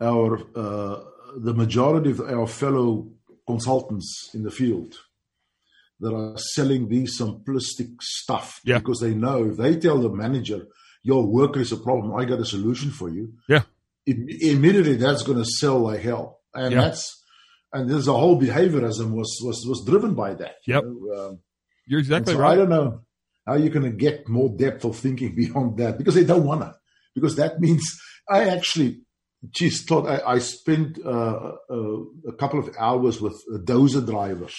our 0.00 0.40
uh, 0.56 1.00
the 1.36 1.54
majority 1.54 2.10
of 2.10 2.20
our 2.20 2.46
fellow 2.46 3.10
consultants 3.46 4.30
in 4.34 4.42
the 4.42 4.50
field 4.50 4.94
that 6.00 6.14
are 6.14 6.36
selling 6.54 6.88
these 6.88 7.20
simplistic 7.20 8.00
stuff 8.00 8.60
yeah. 8.64 8.78
because 8.78 9.00
they 9.00 9.14
know 9.14 9.50
if 9.50 9.56
they 9.56 9.76
tell 9.76 9.98
the 9.98 10.08
manager 10.08 10.66
your 11.02 11.26
worker 11.26 11.60
is 11.60 11.72
a 11.72 11.76
problem, 11.76 12.14
I 12.14 12.24
got 12.24 12.40
a 12.40 12.44
solution 12.44 12.90
for 12.90 13.10
you. 13.10 13.34
Yeah, 13.48 13.62
immediately 14.06 14.96
that's 14.96 15.24
going 15.24 15.38
to 15.38 15.44
sell 15.44 15.78
like 15.78 16.00
hell, 16.00 16.40
and 16.54 16.72
yeah. 16.72 16.80
that's 16.82 17.22
and 17.72 17.90
there's 17.90 18.08
a 18.08 18.12
whole 18.12 18.40
behaviorism 18.40 19.12
was 19.12 19.40
was 19.42 19.64
was 19.68 19.84
driven 19.84 20.14
by 20.14 20.34
that. 20.34 20.56
Yep. 20.66 20.82
You 20.84 21.10
know? 21.10 21.28
um, 21.28 21.38
you're 21.92 22.00
exactly 22.00 22.32
so 22.32 22.38
right. 22.40 22.52
I 22.52 22.56
don't 22.56 22.70
know 22.70 23.02
how 23.46 23.56
you're 23.56 23.68
going 23.68 23.84
to 23.84 23.90
get 23.90 24.26
more 24.26 24.48
depth 24.48 24.82
of 24.86 24.96
thinking 24.96 25.34
beyond 25.42 25.76
that 25.76 25.98
because 25.98 26.14
they 26.14 26.24
don't 26.24 26.46
want 26.46 26.62
to. 26.62 26.74
Because 27.14 27.36
that 27.36 27.60
means 27.60 27.84
I 28.30 28.48
actually, 28.48 29.02
geez, 29.50 29.84
thought 29.84 30.08
I, 30.08 30.22
I 30.26 30.38
spent 30.38 30.98
uh, 31.04 31.52
uh, 31.68 31.98
a 32.26 32.32
couple 32.38 32.58
of 32.58 32.74
hours 32.78 33.20
with 33.20 33.36
dozer 33.66 34.06
drivers, 34.06 34.56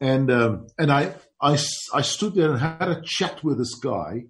and 0.00 0.30
um, 0.30 0.68
and 0.78 0.90
I, 0.90 1.12
I 1.38 1.58
I 1.92 2.00
stood 2.00 2.34
there 2.34 2.50
and 2.52 2.60
had 2.60 2.88
a 2.88 3.02
chat 3.02 3.44
with 3.44 3.58
this 3.58 3.74
guy, 3.74 4.24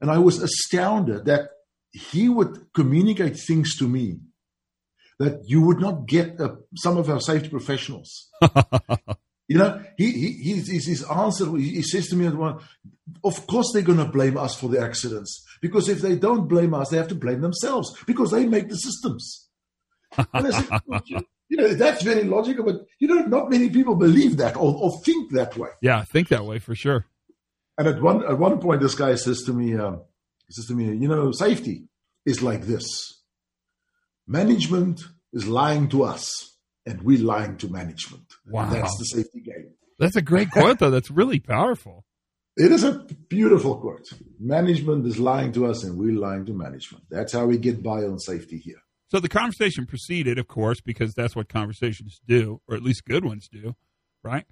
and 0.00 0.10
I 0.10 0.16
was 0.16 0.42
astounded 0.42 1.26
that 1.26 1.50
he 1.92 2.30
would 2.30 2.72
communicate 2.72 3.36
things 3.36 3.76
to 3.76 3.86
me 3.86 4.20
that 5.18 5.42
you 5.44 5.60
would 5.60 5.80
not 5.80 6.06
get 6.06 6.40
uh, 6.40 6.54
some 6.76 6.96
of 6.96 7.10
our 7.10 7.20
safety 7.20 7.50
professionals. 7.50 8.30
You 9.50 9.58
know, 9.58 9.82
he, 9.98 10.12
he 10.12 10.52
his, 10.52 10.86
his 10.86 11.02
answer, 11.10 11.44
he 11.56 11.82
says 11.82 12.06
to 12.10 12.16
me, 12.16 12.26
of 13.24 13.46
course 13.48 13.72
they're 13.72 13.82
going 13.82 13.98
to 13.98 14.04
blame 14.04 14.36
us 14.36 14.54
for 14.54 14.68
the 14.68 14.80
accidents. 14.80 15.44
Because 15.60 15.88
if 15.88 16.00
they 16.00 16.14
don't 16.14 16.46
blame 16.46 16.72
us, 16.72 16.90
they 16.90 16.98
have 16.98 17.08
to 17.08 17.16
blame 17.16 17.40
themselves 17.40 17.92
because 18.06 18.30
they 18.30 18.46
make 18.46 18.68
the 18.68 18.76
systems. 18.76 19.48
Said, 20.14 20.28
you 21.48 21.56
know, 21.56 21.74
that's 21.74 22.04
very 22.04 22.22
logical, 22.22 22.64
but 22.64 22.86
you 23.00 23.08
know, 23.08 23.26
not 23.26 23.50
many 23.50 23.68
people 23.70 23.96
believe 23.96 24.36
that 24.36 24.54
or, 24.54 24.72
or 24.72 25.00
think 25.04 25.32
that 25.32 25.56
way. 25.56 25.70
Yeah, 25.82 26.04
think 26.04 26.28
that 26.28 26.44
way 26.44 26.60
for 26.60 26.76
sure. 26.76 27.06
And 27.76 27.88
at 27.88 28.00
one 28.00 28.24
at 28.24 28.38
one 28.38 28.60
point, 28.60 28.80
this 28.80 28.94
guy 28.94 29.16
says 29.16 29.42
to 29.46 29.52
me, 29.52 29.76
um, 29.76 30.02
he 30.46 30.52
says 30.52 30.66
to 30.66 30.74
me, 30.74 30.94
you 30.94 31.08
know, 31.08 31.32
safety 31.32 31.88
is 32.24 32.40
like 32.40 32.66
this. 32.66 32.86
Management 34.28 35.00
is 35.32 35.48
lying 35.48 35.88
to 35.88 36.04
us 36.04 36.50
and 36.90 37.02
we're 37.02 37.22
lying 37.22 37.56
to 37.58 37.68
management. 37.68 38.24
Wow. 38.46 38.68
That's 38.68 38.96
the 38.98 39.04
safety 39.04 39.40
game. 39.40 39.70
That's 39.98 40.16
a 40.16 40.22
great 40.22 40.50
quote, 40.50 40.78
though. 40.78 40.90
That's 40.90 41.10
really 41.10 41.38
powerful. 41.38 42.04
It 42.56 42.72
is 42.72 42.82
a 42.82 43.06
beautiful 43.28 43.76
quote. 43.78 44.06
Management 44.38 45.06
is 45.06 45.18
lying 45.18 45.52
to 45.52 45.66
us 45.66 45.84
and 45.84 45.96
we're 45.96 46.18
lying 46.18 46.44
to 46.46 46.52
management. 46.52 47.04
That's 47.10 47.32
how 47.32 47.46
we 47.46 47.58
get 47.58 47.82
by 47.82 48.02
on 48.02 48.18
safety 48.18 48.58
here. 48.58 48.82
So 49.08 49.20
the 49.20 49.28
conversation 49.28 49.86
proceeded, 49.86 50.38
of 50.38 50.48
course, 50.48 50.80
because 50.80 51.14
that's 51.14 51.36
what 51.36 51.48
conversations 51.48 52.20
do, 52.26 52.60
or 52.68 52.76
at 52.76 52.82
least 52.82 53.04
good 53.04 53.24
ones 53.24 53.48
do, 53.50 53.76
right? 54.22 54.46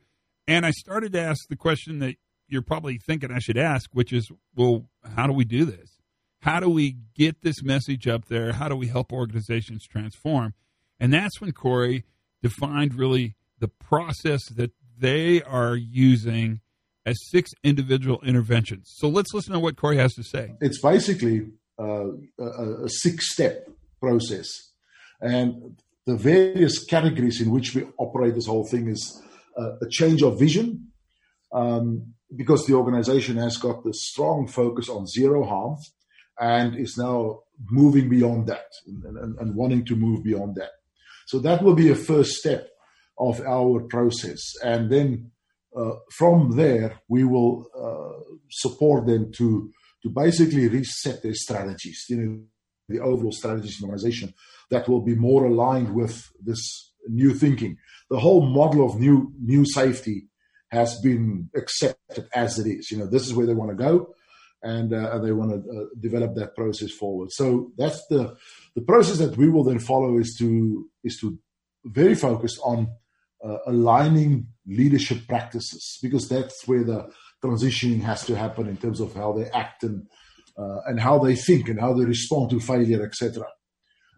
And 0.47 0.65
I 0.65 0.71
started 0.71 1.13
to 1.13 1.21
ask 1.21 1.49
the 1.49 1.57
question 1.57 1.99
that 1.99 2.17
you're 2.49 2.63
probably 2.63 2.99
thinking 2.99 3.31
I 3.31 3.41
should 3.41 3.59
ask, 3.59 3.91
which 3.93 4.13
is, 4.13 4.31
well, 4.55 4.89
how 5.17 5.27
do 5.27 5.33
we 5.33 5.45
do 5.45 5.65
this? 5.65 5.99
How 6.43 6.61
do 6.61 6.71
we 6.71 6.97
get 7.15 7.43
this 7.43 7.63
message 7.63 8.07
up 8.07 8.27
there? 8.27 8.53
How 8.53 8.69
do 8.69 8.77
we 8.77 8.87
help 8.87 9.13
organizations 9.13 9.87
transform? 9.87 10.55
And 11.01 11.13
that's 11.13 11.41
when 11.41 11.53
Corey 11.53 12.05
defined 12.43 12.95
really 12.95 13.37
the 13.59 13.69
process 13.69 14.45
that 14.51 14.73
they 14.99 15.43
are 15.43 15.77
using 15.77 16.61
as 17.07 17.17
six 17.31 17.51
individual 17.65 18.21
interventions. 18.23 18.93
So 18.97 19.09
let's 19.09 19.33
listen 19.33 19.53
to 19.55 19.59
what 19.59 19.77
Corey 19.77 19.97
has 19.97 20.15
to 20.15 20.23
say. 20.23 20.55
It's 20.61 20.81
basically 20.81 21.49
uh, 21.79 22.09
a, 22.39 22.85
a 22.85 22.89
six 22.89 23.33
step 23.33 23.69
process. 24.01 24.49
And 25.21 25.81
the 26.07 26.17
various 26.17 26.85
categories 26.85 27.41
in 27.41 27.51
which 27.51 27.75
we 27.75 27.87
operate 27.99 28.35
this 28.35 28.47
whole 28.47 28.67
thing 28.67 28.89
is 28.89 29.23
uh, 29.59 29.77
a 29.83 29.89
change 29.91 30.23
of 30.23 30.39
vision, 30.39 30.89
um, 31.53 32.15
because 32.37 32.67
the 32.67 32.75
organization 32.75 33.37
has 33.37 33.57
got 33.57 33.83
the 33.85 33.95
strong 33.95 34.47
focus 34.47 34.89
on 34.89 35.07
zero 35.07 35.45
harm 35.45 35.77
and 36.39 36.77
is 36.77 36.97
now 36.97 37.41
moving 37.71 38.09
beyond 38.09 38.47
that 38.47 38.71
and, 38.87 39.17
and, 39.17 39.39
and 39.39 39.55
wanting 39.55 39.85
to 39.85 39.97
move 39.97 40.23
beyond 40.23 40.55
that. 40.57 40.71
So 41.29 41.39
that 41.41 41.63
will 41.63 41.75
be 41.75 41.91
a 41.91 41.95
first 41.95 42.33
step 42.41 42.71
of 43.19 43.43
our 43.43 43.83
process. 43.83 44.41
And 44.65 44.91
then 44.91 45.31
uh, 45.77 45.97
from 46.17 46.57
there, 46.57 47.01
we 47.07 47.23
will 47.25 47.67
uh, 47.77 48.35
support 48.51 49.07
them 49.07 49.31
to, 49.37 49.71
to 50.05 50.09
basically 50.09 50.69
reset 50.69 51.23
their 51.23 51.35
strategies, 51.35 52.07
you 52.09 52.17
know, 52.17 52.41
the 52.89 53.01
overall 53.01 53.33
strategies 53.33 53.77
in 53.79 53.85
organization 53.85 54.33
that 54.71 54.89
will 54.89 55.03
be 55.03 55.15
more 55.15 55.45
aligned 55.45 55.95
with 55.95 56.15
this 56.43 56.63
new 57.09 57.35
thinking. 57.35 57.77
The 58.09 58.21
whole 58.21 58.47
model 58.47 58.87
of 58.87 58.99
new, 58.99 59.31
new 59.39 59.67
safety 59.67 60.29
has 60.71 60.99
been 61.03 61.51
accepted 61.55 62.27
as 62.35 62.59
it 62.59 62.67
is. 62.67 62.91
You 62.91 62.97
know, 62.97 63.07
this 63.07 63.27
is 63.27 63.35
where 63.35 63.47
they 63.47 63.53
want 63.53 63.71
to 63.71 63.85
go, 63.85 64.15
and, 64.63 64.95
uh, 64.95 65.19
they 65.19 65.33
want 65.33 65.51
to 65.51 65.59
uh, 65.71 65.85
develop 66.01 66.35
that 66.37 66.57
process 66.57 66.91
forward. 66.91 67.29
So 67.33 67.71
that's 67.77 68.01
the 68.09 68.35
the 68.79 68.85
process 68.85 69.19
that 69.19 69.37
we 69.37 69.49
will 69.51 69.65
then 69.65 69.81
follow 69.81 70.19
is 70.19 70.37
to 70.39 70.89
is 71.09 71.19
to 71.21 71.39
very 71.85 72.15
focused 72.15 72.61
on 72.63 72.89
uh, 73.45 73.59
aligning 73.67 74.47
leadership 74.67 75.27
practices 75.29 75.99
because 76.03 76.29
that's 76.29 76.67
where 76.67 76.85
the 76.85 77.01
transitioning 77.43 78.03
has 78.03 78.25
to 78.27 78.35
happen 78.37 78.69
in 78.69 78.77
terms 78.77 79.01
of 79.01 79.15
how 79.15 79.33
they 79.33 79.49
act 79.51 79.83
and 79.85 80.07
uh, 80.59 80.81
and 80.87 80.99
how 80.99 81.19
they 81.19 81.37
think 81.37 81.69
and 81.69 81.81
how 81.81 81.93
they 81.95 82.05
respond 82.05 82.51
to 82.51 82.59
failure, 82.59 83.05
etc. 83.05 83.45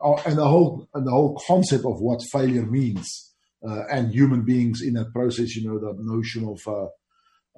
Oh, 0.03 0.17
and 0.25 0.39
the 0.39 0.49
whole 0.49 0.89
and 0.95 1.07
the 1.07 1.11
whole 1.11 1.41
concept 1.47 1.85
of 1.85 2.01
what 2.01 2.23
failure 2.33 2.65
means 2.65 3.07
uh, 3.67 3.83
and 3.93 4.13
human 4.13 4.43
beings 4.43 4.81
in 4.81 4.95
that 4.95 5.13
process. 5.13 5.55
You 5.55 5.69
know, 5.69 5.79
the 5.79 5.95
notion 5.99 6.49
of 6.49 6.61
uh, 6.67 6.89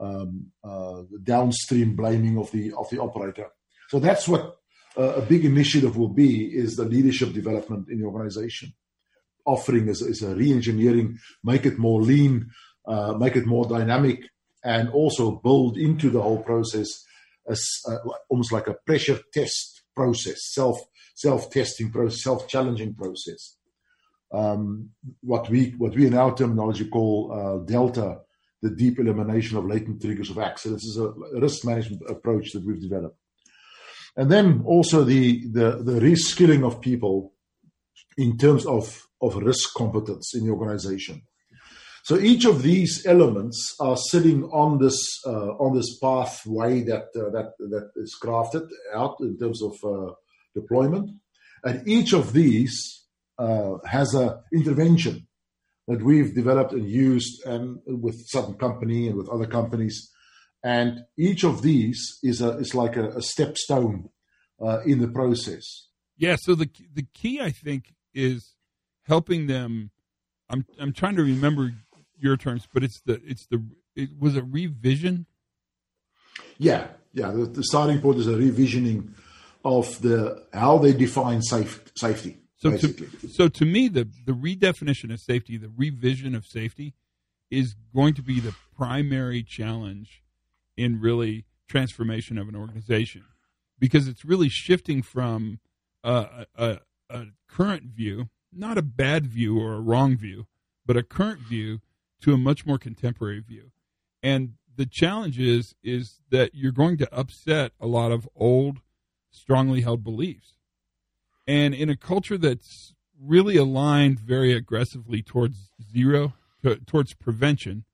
um, 0.04 0.50
uh, 0.64 1.02
downstream 1.22 1.94
blaming 1.94 2.38
of 2.38 2.50
the 2.50 2.72
of 2.72 2.90
the 2.90 3.00
operator. 3.00 3.48
So 3.88 4.00
that's 4.00 4.26
what 4.26 4.56
uh, 4.98 5.14
a 5.14 5.22
big 5.22 5.44
initiative 5.44 5.96
will 5.96 6.12
be: 6.12 6.46
is 6.46 6.74
the 6.74 6.84
leadership 6.84 7.32
development 7.32 7.88
in 7.88 8.00
the 8.00 8.06
organization. 8.06 8.74
Offering 9.44 9.88
is, 9.88 10.02
is 10.02 10.22
a 10.22 10.34
re-engineering, 10.34 11.18
make 11.42 11.66
it 11.66 11.78
more 11.78 12.00
lean, 12.00 12.50
uh, 12.86 13.12
make 13.14 13.36
it 13.36 13.46
more 13.46 13.66
dynamic, 13.66 14.20
and 14.64 14.88
also 14.90 15.32
build 15.42 15.76
into 15.76 16.10
the 16.10 16.22
whole 16.22 16.42
process 16.42 16.88
as 17.48 17.64
uh, 17.88 17.96
almost 18.28 18.52
like 18.52 18.68
a 18.68 18.76
pressure 18.86 19.18
test 19.32 19.82
process, 19.94 20.52
self 20.52 20.78
self 21.14 21.50
testing 21.50 21.90
process, 21.90 22.22
self 22.22 22.48
challenging 22.48 22.94
process. 22.94 23.56
Um, 24.32 24.90
what 25.20 25.50
we 25.50 25.74
what 25.78 25.94
we 25.94 26.06
in 26.06 26.14
our 26.14 26.34
terminology 26.34 26.88
call 26.88 27.32
uh, 27.32 27.64
delta, 27.64 28.20
the 28.62 28.70
deep 28.70 28.98
elimination 28.98 29.58
of 29.58 29.66
latent 29.66 30.00
triggers 30.00 30.30
of 30.30 30.38
accidents, 30.38 30.84
is 30.84 30.96
a 30.96 31.12
risk 31.40 31.64
management 31.64 32.02
approach 32.08 32.52
that 32.52 32.64
we've 32.64 32.80
developed. 32.80 33.18
And 34.16 34.30
then 34.30 34.62
also 34.66 35.04
the 35.04 35.46
the, 35.48 35.82
the 35.82 36.00
reskilling 36.00 36.64
of 36.64 36.80
people 36.80 37.32
in 38.16 38.38
terms 38.38 38.66
of 38.66 39.06
of 39.22 39.36
risk 39.36 39.72
competence 39.74 40.34
in 40.34 40.44
the 40.44 40.52
organization. 40.52 41.22
So 42.04 42.18
each 42.18 42.44
of 42.44 42.62
these 42.62 43.06
elements 43.06 43.76
are 43.78 43.96
sitting 43.96 44.42
on 44.44 44.78
this 44.78 45.00
uh, 45.24 45.50
on 45.64 45.76
this 45.76 45.98
pathway 46.00 46.82
that 46.82 47.06
uh, 47.14 47.30
that 47.30 47.52
that 47.58 47.90
is 47.94 48.18
crafted 48.20 48.68
out 48.92 49.16
in 49.20 49.38
terms 49.38 49.62
of 49.62 49.74
uh, 49.84 50.12
deployment, 50.52 51.10
and 51.62 51.86
each 51.86 52.12
of 52.12 52.32
these 52.32 53.04
uh, 53.38 53.74
has 53.86 54.14
a 54.14 54.40
intervention 54.52 55.28
that 55.86 56.02
we've 56.02 56.34
developed 56.34 56.72
and 56.72 56.88
used, 56.88 57.44
and 57.46 57.78
with 57.86 58.16
some 58.26 58.54
company 58.54 59.06
and 59.06 59.16
with 59.16 59.28
other 59.28 59.46
companies, 59.46 60.10
and 60.64 61.04
each 61.16 61.44
of 61.44 61.62
these 61.62 62.18
is 62.24 62.42
a 62.42 62.58
is 62.58 62.74
like 62.74 62.96
a, 62.96 63.10
a 63.10 63.20
stepstone 63.20 64.10
uh, 64.60 64.80
in 64.84 64.98
the 64.98 65.08
process. 65.08 65.86
Yeah. 66.16 66.34
So 66.36 66.56
the 66.56 66.68
the 66.92 67.06
key, 67.14 67.40
I 67.40 67.52
think, 67.52 67.94
is 68.12 68.54
helping 69.04 69.46
them. 69.46 69.90
I'm 70.48 70.66
I'm 70.78 70.92
trying 70.92 71.16
to 71.16 71.22
remember 71.22 71.72
your 72.18 72.36
terms, 72.36 72.68
but 72.72 72.82
it's 72.82 73.00
the 73.00 73.20
it's 73.24 73.46
the 73.46 73.64
it 73.94 74.10
was 74.18 74.36
a 74.36 74.42
revision. 74.42 75.26
Yeah, 76.58 76.88
yeah. 77.12 77.30
The, 77.30 77.44
the 77.44 77.64
starting 77.64 78.00
point 78.00 78.18
is 78.18 78.26
a 78.26 78.32
revisioning 78.32 79.10
of 79.64 80.00
the 80.02 80.44
how 80.52 80.78
they 80.78 80.92
define 80.92 81.42
safe, 81.42 81.82
safety. 81.94 82.38
So 82.56 82.70
basically. 82.70 83.08
to, 83.20 83.28
so 83.28 83.48
to 83.48 83.64
me, 83.64 83.88
the 83.88 84.08
the 84.24 84.32
redefinition 84.32 85.12
of 85.12 85.20
safety, 85.20 85.56
the 85.56 85.72
revision 85.76 86.34
of 86.34 86.46
safety, 86.46 86.94
is 87.50 87.74
going 87.94 88.14
to 88.14 88.22
be 88.22 88.40
the 88.40 88.54
primary 88.76 89.42
challenge 89.42 90.22
in 90.76 91.00
really 91.00 91.44
transformation 91.68 92.38
of 92.38 92.48
an 92.48 92.56
organization 92.56 93.24
because 93.78 94.06
it's 94.06 94.24
really 94.24 94.48
shifting 94.48 95.02
from 95.02 95.58
a, 96.04 96.46
a, 96.56 96.78
a 97.10 97.26
current 97.48 97.84
view, 97.84 98.28
not 98.52 98.78
a 98.78 98.82
bad 98.82 99.26
view 99.26 99.58
or 99.58 99.74
a 99.74 99.80
wrong 99.80 100.16
view, 100.16 100.46
but 100.84 100.96
a 100.96 101.02
current 101.02 101.40
view 101.40 101.80
to 102.22 102.32
a 102.32 102.38
much 102.38 102.66
more 102.66 102.78
contemporary 102.78 103.40
view. 103.40 103.72
And 104.22 104.54
the 104.74 104.86
challenge 104.86 105.38
is 105.38 105.74
is 105.82 106.20
that 106.30 106.54
you're 106.54 106.72
going 106.72 106.96
to 106.98 107.14
upset 107.14 107.72
a 107.80 107.86
lot 107.86 108.12
of 108.12 108.28
old, 108.34 108.80
strongly 109.30 109.82
held 109.82 110.04
beliefs. 110.04 110.56
And 111.46 111.74
in 111.74 111.90
a 111.90 111.96
culture 111.96 112.38
that's 112.38 112.94
really 113.20 113.56
aligned 113.56 114.18
very 114.18 114.52
aggressively 114.52 115.22
towards 115.22 115.70
zero, 115.92 116.34
to, 116.62 116.76
towards 116.76 117.14
prevention, 117.14 117.84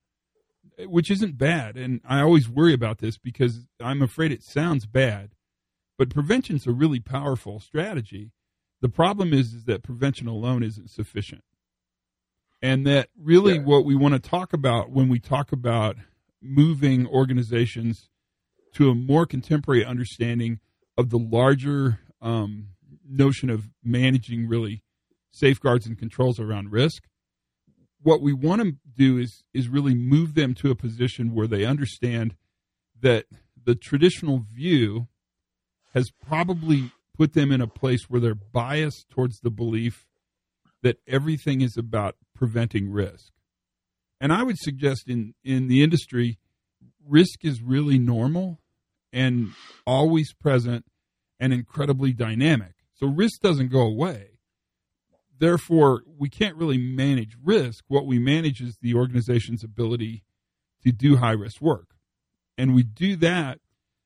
which 0.85 1.11
isn't 1.11 1.37
bad. 1.37 1.75
And 1.75 2.01
I 2.07 2.21
always 2.21 2.49
worry 2.49 2.73
about 2.73 2.99
this 2.99 3.17
because 3.17 3.65
I'm 3.81 4.01
afraid 4.01 4.31
it 4.31 4.43
sounds 4.43 4.85
bad, 4.85 5.31
but 5.97 6.09
prevention's 6.09 6.65
a 6.65 6.71
really 6.71 6.99
powerful 6.99 7.59
strategy. 7.59 8.31
The 8.81 8.89
problem 8.89 9.33
is, 9.33 9.53
is 9.53 9.65
that 9.65 9.83
prevention 9.83 10.27
alone 10.27 10.63
isn't 10.63 10.89
sufficient 10.89 11.43
and 12.61 12.85
that 12.85 13.09
really 13.17 13.55
yeah. 13.55 13.63
what 13.63 13.85
we 13.85 13.95
want 13.95 14.13
to 14.13 14.29
talk 14.29 14.53
about 14.53 14.91
when 14.91 15.09
we 15.09 15.19
talk 15.19 15.51
about 15.51 15.95
moving 16.41 17.07
organizations 17.07 18.09
to 18.73 18.89
a 18.89 18.95
more 18.95 19.25
contemporary 19.25 19.83
understanding 19.83 20.59
of 20.97 21.09
the 21.09 21.17
larger 21.17 21.99
um, 22.21 22.69
notion 23.07 23.49
of 23.49 23.69
managing 23.83 24.47
really 24.47 24.83
safeguards 25.31 25.85
and 25.85 25.97
controls 25.97 26.39
around 26.39 26.71
risk 26.71 27.03
what 28.01 28.21
we 28.21 28.33
want 28.33 28.61
to 28.61 28.75
do 28.95 29.17
is 29.17 29.43
is 29.53 29.67
really 29.67 29.93
move 29.93 30.33
them 30.33 30.53
to 30.53 30.71
a 30.71 30.75
position 30.75 31.33
where 31.33 31.47
they 31.47 31.65
understand 31.65 32.35
that 32.99 33.25
the 33.61 33.75
traditional 33.75 34.39
view 34.39 35.07
has 35.93 36.11
probably 36.11 36.91
put 37.19 37.33
them 37.33 37.51
in 37.51 37.59
a 37.59 37.67
place 37.67 38.09
where 38.09 38.21
they're 38.21 38.33
biased 38.33 39.09
towards 39.09 39.41
the 39.41 39.49
belief 39.49 40.07
that 40.81 41.01
everything 41.05 41.59
is 41.59 41.75
about 41.75 42.15
preventing 42.33 42.89
risk. 42.89 43.33
And 44.21 44.31
I 44.31 44.43
would 44.43 44.57
suggest 44.57 45.09
in, 45.09 45.33
in 45.43 45.67
the 45.67 45.83
industry, 45.83 46.39
risk 47.05 47.43
is 47.43 47.61
really 47.61 47.99
normal 47.99 48.61
and 49.11 49.49
always 49.85 50.31
present 50.31 50.85
and 51.41 51.51
incredibly 51.51 52.13
dynamic. 52.13 52.75
So 52.95 53.07
risk 53.07 53.41
doesn't 53.41 53.69
go 53.69 53.81
away. 53.81 54.39
Therefore, 55.37 56.03
we 56.17 56.29
can't 56.29 56.55
really 56.55 56.77
manage 56.77 57.35
risk. 57.43 57.83
What 57.89 58.05
we 58.05 58.17
manage 58.17 58.61
is 58.61 58.77
the 58.81 58.93
organization's 58.93 59.61
ability 59.61 60.23
to 60.83 60.93
do 60.93 61.17
high 61.17 61.31
risk 61.31 61.59
work. 61.59 61.95
And 62.57 62.73
we 62.73 62.83
do 62.83 63.17
that 63.17 63.59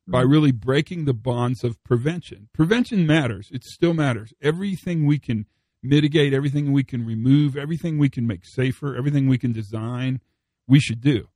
by 0.08 0.22
mm-hmm. 0.22 0.32
really 0.32 0.52
breaking 0.52 1.06
the 1.06 1.14
bonds 1.14 1.64
of 1.64 1.82
prevention. 1.84 2.50
Prevention 2.54 3.08
matters. 3.08 3.50
It 3.52 3.64
still 3.64 3.94
matters. 3.94 4.34
Everything 4.42 5.06
we 5.06 5.20
can 5.20 5.46
mitigate, 5.82 6.34
everything 6.34 6.72
we 6.72 6.84
can 6.84 7.06
remove, 7.06 7.58
everything 7.58 7.98
we 7.98 8.10
can 8.10 8.26
make 8.26 8.46
safer, 8.46 8.96
everything 8.96 9.28
we 9.28 9.38
can 9.38 9.52
design, 9.52 10.22
we 10.68 10.80
should 10.80 11.02
do. 11.02 11.28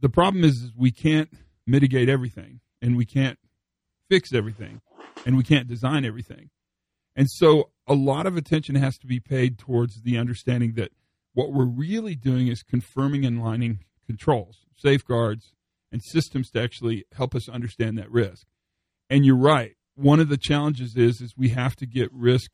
The 0.00 0.08
problem 0.08 0.44
is, 0.44 0.56
is 0.56 0.72
we 0.76 0.90
can't 0.90 1.30
mitigate 1.66 2.08
everything 2.08 2.60
and 2.80 2.96
we 2.96 3.04
can't 3.04 3.38
fix 4.08 4.32
everything 4.32 4.80
and 5.24 5.36
we 5.36 5.42
can't 5.42 5.68
design 5.68 6.04
everything. 6.04 6.50
And 7.14 7.30
so 7.30 7.70
a 7.86 7.94
lot 7.94 8.26
of 8.26 8.36
attention 8.36 8.74
has 8.76 8.98
to 8.98 9.06
be 9.06 9.20
paid 9.20 9.58
towards 9.58 10.02
the 10.02 10.18
understanding 10.18 10.74
that 10.74 10.92
what 11.32 11.52
we're 11.52 11.64
really 11.64 12.14
doing 12.14 12.48
is 12.48 12.62
confirming 12.62 13.24
and 13.24 13.42
lining 13.42 13.80
controls, 14.06 14.66
safeguards, 14.76 15.52
and 15.92 16.02
systems 16.02 16.50
to 16.50 16.60
actually 16.60 17.04
help 17.12 17.34
us 17.34 17.48
understand 17.48 17.96
that 17.98 18.10
risk. 18.10 18.46
And 19.08 19.24
you're 19.24 19.36
right. 19.36 19.76
One 19.94 20.20
of 20.20 20.28
the 20.28 20.36
challenges 20.36 20.96
is 20.96 21.20
is 21.20 21.34
we 21.36 21.50
have 21.50 21.76
to 21.76 21.86
get 21.86 22.12
risk 22.12 22.52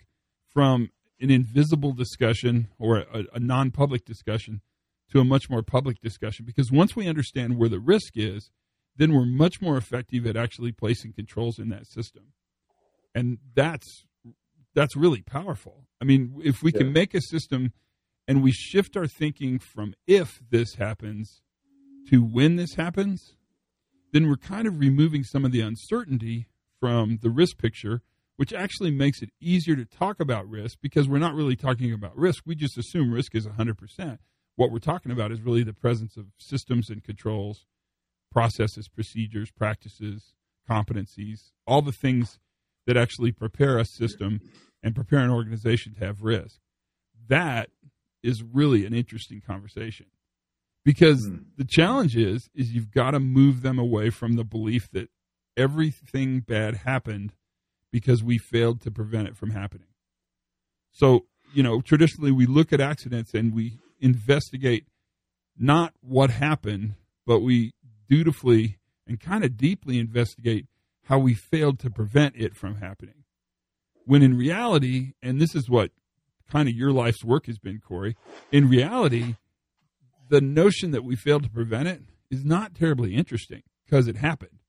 from 0.53 0.91
an 1.21 1.31
invisible 1.31 1.93
discussion 1.93 2.69
or 2.79 2.99
a, 2.99 3.25
a 3.35 3.41
non 3.41 3.71
public 3.71 4.05
discussion 4.05 4.61
to 5.11 5.21
a 5.21 5.25
much 5.25 5.49
more 5.49 5.63
public 5.63 6.01
discussion. 6.01 6.45
Because 6.45 6.71
once 6.71 6.97
we 6.97 7.09
understand 7.09 7.57
where 7.57 7.69
the 7.69 7.81
risk 7.81 8.13
is, 8.17 8.51
then 8.97 9.13
we're 9.13 9.25
much 9.25 9.61
more 9.61 9.77
effective 9.77 10.27
at 10.27 10.37
actually 10.37 10.73
placing 10.73 11.13
controls 11.13 11.59
in 11.59 11.69
that 11.71 11.87
system. 11.87 12.33
And 13.15 13.39
that's 13.55 14.05
that's 14.75 14.97
really 14.97 15.23
powerful. 15.23 15.85
I 16.01 16.05
mean, 16.05 16.41
if 16.43 16.63
we 16.63 16.73
yeah. 16.73 16.79
can 16.79 16.93
make 16.93 17.15
a 17.15 17.21
system 17.21 17.73
and 18.27 18.43
we 18.43 18.53
shift 18.53 18.97
our 18.97 19.07
thinking 19.07 19.59
from 19.59 19.95
if 20.07 20.41
this 20.51 20.75
happens 20.75 21.43
to 22.11 22.23
when 22.23 22.57
this 22.57 22.75
happens, 22.75 23.35
then 24.13 24.29
we're 24.29 24.37
kind 24.37 24.67
of 24.67 24.79
removing 24.79 25.25
some 25.25 25.45
of 25.45 25.53
the 25.53 25.61
uncertainty 25.61 26.47
from 26.81 27.19
the 27.23 27.31
risk 27.31 27.59
picture 27.59 28.03
which 28.37 28.53
actually 28.53 28.91
makes 28.91 29.23
it 29.23 29.31
easier 29.41 29.77
to 29.77 29.85
talk 29.85 30.19
about 30.19 30.49
risk 30.49 30.79
because 30.83 31.09
we're 31.09 31.19
not 31.19 31.35
really 31.35 31.57
talking 31.57 31.93
about 31.93 32.17
risk. 32.17 32.43
We 32.47 32.55
just 32.55 32.79
assume 32.79 33.13
risk 33.13 33.35
is 33.35 33.47
100%. 33.47 34.19
What 34.57 34.71
we're 34.71 34.79
talking 34.79 35.13
about 35.13 35.33
is 35.33 35.41
really 35.41 35.63
the 35.63 35.73
presence 35.73 36.17
of 36.17 36.27
systems 36.39 36.91
and 36.91 37.05
controls, 37.05 37.67
processes, 38.31 38.89
procedures, 38.89 39.51
practices, 39.51 40.35
competencies, 40.69 41.53
all 41.67 41.83
the 41.83 41.93
things 41.93 42.39
that 42.87 42.97
actually 42.97 43.33
prepare 43.33 43.79
a 43.79 43.85
system 43.85 44.41
and 44.83 44.95
prepare 44.95 45.21
an 45.21 45.31
organization 45.31 45.95
to 45.95 46.05
have 46.05 46.23
risk. 46.23 46.59
That 47.29 47.71
is 48.23 48.43
really 48.43 48.85
an 48.85 48.93
interesting 48.95 49.41
conversation 49.41 50.07
because 50.85 51.29
mm. 51.29 51.45
the 51.57 51.65
challenge 51.65 52.17
is 52.17 52.49
is 52.55 52.73
you've 52.73 52.91
got 52.91 53.13
to 53.13 53.21
move 53.21 53.63
them 53.63 53.79
away 53.79 54.11
from 54.11 54.35
the 54.35 54.45
belief 54.45 54.89
that 54.93 55.09
everything 55.57 56.41
bad 56.41 56.77
happened 56.77 57.35
because 57.91 58.23
we 58.23 58.39
failed 58.39 58.81
to 58.81 58.91
prevent 58.91 59.29
it 59.29 59.37
from 59.37 59.51
happening. 59.51 59.89
So, 60.93 61.27
you 61.53 61.63
know, 61.63 61.81
traditionally 61.81 62.33
we 62.33 62.47
look 62.47 62.73
at 62.73 62.81
accidents 62.81 63.35
and 63.35 63.55
we 63.55 63.79
investigate 64.01 64.87
not 65.59 65.93
what 66.01 66.31
happened, 66.31 66.95
but 67.27 67.41
we 67.41 67.73
dutifully 68.09 68.79
and 69.07 69.21
kind 69.21 69.45
of 69.45 69.57
deeply 69.57 69.99
investigate 69.99 70.67
how 71.07 71.19
we 71.19 71.35
failed 71.35 71.79
to 71.81 71.91
prevent 71.91 72.35
it 72.37 72.57
from 72.57 72.77
happening. 72.77 73.25
When 74.05 74.23
in 74.23 74.37
reality, 74.37 75.13
and 75.23 75.41
this 75.41 75.55
is 75.55 75.69
what 75.69 75.91
kind 76.51 76.69
of 76.69 76.75
your 76.75 76.93
life's 76.93 77.25
work 77.25 77.47
has 77.47 77.59
been, 77.59 77.81
Corey, 77.81 78.17
in 78.51 78.69
reality, 78.69 79.37
the 80.33 80.41
notion 80.41 80.93
that 80.93 81.05
we 81.05 81.15
failed 81.15 81.43
to 81.43 81.51
prevent 81.51 81.87
it 81.87 82.01
is 82.31 82.43
not 82.43 82.75
terribly 82.75 83.15
interesting 83.15 83.63
because 83.85 84.09
it 84.09 84.17
happened. 84.17 84.61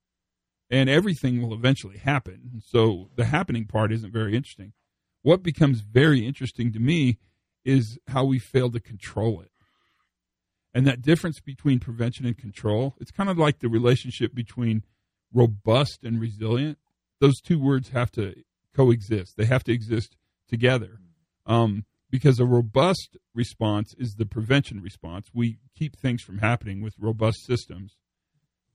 And 0.69 0.89
everything 0.89 1.41
will 1.41 1.54
eventually 1.54 1.99
happen. 1.99 2.62
So 2.67 3.10
the 3.15 3.23
happening 3.23 3.65
part 3.65 3.93
isn't 3.93 4.12
very 4.12 4.36
interesting. 4.36 4.73
What 5.21 5.41
becomes 5.41 5.80
very 5.80 6.28
interesting 6.28 6.73
to 6.73 6.80
me 6.80 7.17
is 7.63 7.97
how 8.10 8.26
we 8.26 8.39
failed 8.39 8.73
to 8.73 8.82
control 8.82 9.39
it. 9.39 9.52
And 10.73 10.86
that 10.86 11.02
difference 11.02 11.39
between 11.39 11.80
prevention 11.80 12.26
and 12.26 12.38
control, 12.38 12.95
it's 12.99 13.12
kind 13.12 13.30
of 13.30 13.38
like 13.38 13.60
the 13.60 13.69
relationship 13.69 14.36
between 14.36 14.84
robust 15.34 16.04
and 16.04 16.19
resilient. 16.19 16.78
Those 17.21 17.39
two 17.39 17.58
words 17.58 17.89
have 17.89 18.12
to 18.12 18.36
coexist, 18.76 19.38
they 19.38 19.45
have 19.45 19.63
to 19.63 19.71
exist 19.71 20.17
together. 20.49 20.99
Um, 21.45 21.86
because 22.13 22.39
a 22.39 22.45
robust 22.45 23.17
response 23.34 23.95
is 23.97 24.13
the 24.13 24.26
prevention 24.28 24.80
response. 24.80 25.30
We 25.34 25.58
keep 25.76 25.97
things 25.97 26.21
from 26.21 26.38
happening 26.38 26.80
with 26.80 26.93
robust 26.99 27.43
systems. 27.43 27.97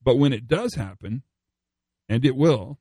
But 0.03 0.19
when 0.19 0.33
it 0.33 0.49
does 0.49 0.75
happen, 0.75 1.23
and 2.09 2.25
it 2.25 2.35
will, 2.35 2.81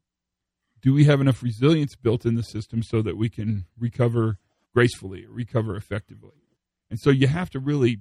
do 0.82 0.96
we 0.96 1.04
have 1.04 1.22
enough 1.22 1.44
resilience 1.44 1.96
built 1.96 2.26
in 2.26 2.34
the 2.34 2.42
system 2.42 2.82
so 2.82 3.04
that 3.04 3.18
we 3.18 3.30
can 3.30 3.68
recover 3.78 4.40
gracefully, 4.74 5.28
recover 5.30 5.76
effectively? 5.76 6.42
And 6.90 7.00
so 7.00 7.12
you 7.12 7.28
have 7.28 7.52
to 7.52 7.60
really 7.60 8.00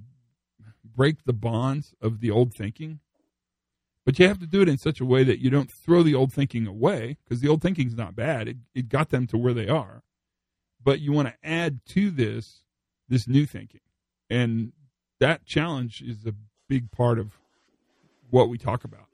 break 0.83 1.25
the 1.25 1.33
bonds 1.33 1.93
of 2.01 2.21
the 2.21 2.31
old 2.31 2.55
thinking, 2.57 3.01
but 4.03 4.17
you 4.17 4.27
have 4.27 4.39
to 4.39 4.47
do 4.47 4.63
it 4.63 4.69
in 4.69 4.79
such 4.79 4.99
a 4.99 5.05
way 5.05 5.23
that 5.23 5.39
you 5.39 5.51
don't 5.51 5.69
throw 5.85 6.01
the 6.01 6.15
old 6.15 6.33
thinking 6.33 6.65
away 6.65 7.17
because 7.23 7.39
the 7.39 7.49
old 7.49 7.61
thinking 7.61 7.85
is 7.85 7.95
not 7.95 8.15
bad. 8.15 8.47
It, 8.47 8.57
it 8.73 8.89
got 8.89 9.09
them 9.09 9.27
to 9.27 9.37
where 9.37 9.53
they 9.53 9.67
are. 9.67 10.01
But 10.83 10.99
you 10.99 11.11
want 11.11 11.27
to 11.27 11.35
add 11.43 11.81
to 11.89 12.11
this 12.11 12.61
this 13.09 13.27
new 13.27 13.45
thinking. 13.45 13.81
And 14.29 14.73
that 15.19 15.45
challenge 15.45 16.01
is 16.01 16.25
a 16.25 16.33
big 16.67 16.91
part 16.91 17.19
of 17.19 17.37
what 18.29 18.49
we 18.49 18.57
talk 18.57 18.83
about. 18.83 19.05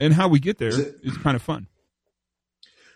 And 0.00 0.12
how 0.12 0.28
we 0.28 0.40
get 0.40 0.58
there 0.58 0.68
is, 0.68 0.78
it, 0.78 0.96
is 1.02 1.16
kind 1.18 1.36
of 1.36 1.42
fun. 1.42 1.68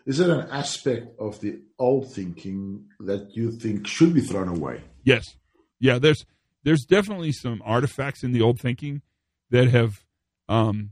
Is 0.06 0.18
there 0.18 0.38
an 0.38 0.48
aspect 0.50 1.18
of 1.18 1.40
the 1.40 1.60
old 1.78 2.12
thinking 2.12 2.86
that 3.00 3.36
you 3.36 3.52
think 3.52 3.86
should 3.86 4.12
be 4.12 4.20
thrown 4.20 4.48
away? 4.48 4.82
Yes. 5.04 5.36
Yeah, 5.78 5.98
there's 5.98 6.26
there's 6.62 6.84
definitely 6.84 7.32
some 7.32 7.62
artifacts 7.64 8.22
in 8.22 8.32
the 8.32 8.42
old 8.42 8.60
thinking 8.60 9.02
that 9.50 9.68
have 9.68 10.04
um, 10.48 10.90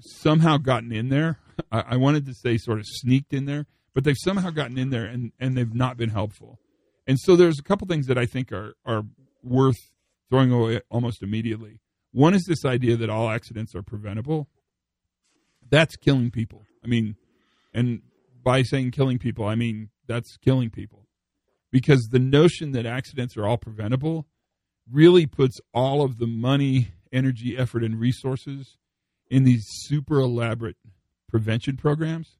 somehow 0.00 0.56
gotten 0.56 0.92
in 0.92 1.08
there. 1.08 1.38
I, 1.70 1.84
I, 1.90 1.96
wanted 1.96 2.26
to 2.26 2.34
say 2.34 2.56
sort 2.58 2.78
of 2.78 2.86
sneaked 2.86 3.32
in 3.32 3.44
there, 3.44 3.66
but 3.94 4.04
they've 4.04 4.16
somehow 4.18 4.50
gotten 4.50 4.76
in 4.76 4.90
there 4.90 5.04
and, 5.04 5.32
and 5.38 5.56
they've 5.56 5.74
not 5.74 5.96
been 5.96 6.10
helpful. 6.10 6.58
And 7.06 7.18
so 7.20 7.36
there's 7.36 7.58
a 7.58 7.62
couple 7.62 7.86
things 7.86 8.06
that 8.06 8.18
I 8.18 8.26
think 8.26 8.52
are, 8.52 8.74
are 8.84 9.04
worth 9.42 9.78
throwing 10.30 10.50
away 10.50 10.80
almost 10.90 11.22
immediately. 11.22 11.80
One 12.12 12.34
is 12.34 12.44
this 12.46 12.64
idea 12.64 12.96
that 12.96 13.10
all 13.10 13.30
accidents 13.30 13.74
are 13.74 13.82
preventable. 13.82 14.48
That's 15.68 15.96
killing 15.96 16.30
people. 16.30 16.64
I 16.82 16.88
mean, 16.88 17.16
and 17.72 18.02
by 18.42 18.62
saying 18.62 18.90
killing 18.90 19.18
people, 19.18 19.46
I 19.46 19.54
mean 19.54 19.90
that's 20.06 20.36
killing 20.38 20.70
people. 20.70 21.06
Because 21.70 22.08
the 22.10 22.18
notion 22.18 22.72
that 22.72 22.86
accidents 22.86 23.36
are 23.36 23.46
all 23.46 23.56
preventable 23.56 24.26
really 24.90 25.26
puts 25.26 25.58
all 25.72 26.02
of 26.02 26.18
the 26.18 26.26
money, 26.26 26.92
energy, 27.12 27.56
effort, 27.56 27.82
and 27.82 27.98
resources 27.98 28.76
in 29.28 29.44
these 29.44 29.64
super 29.66 30.20
elaborate 30.20 30.76
prevention 31.28 31.76
programs 31.76 32.36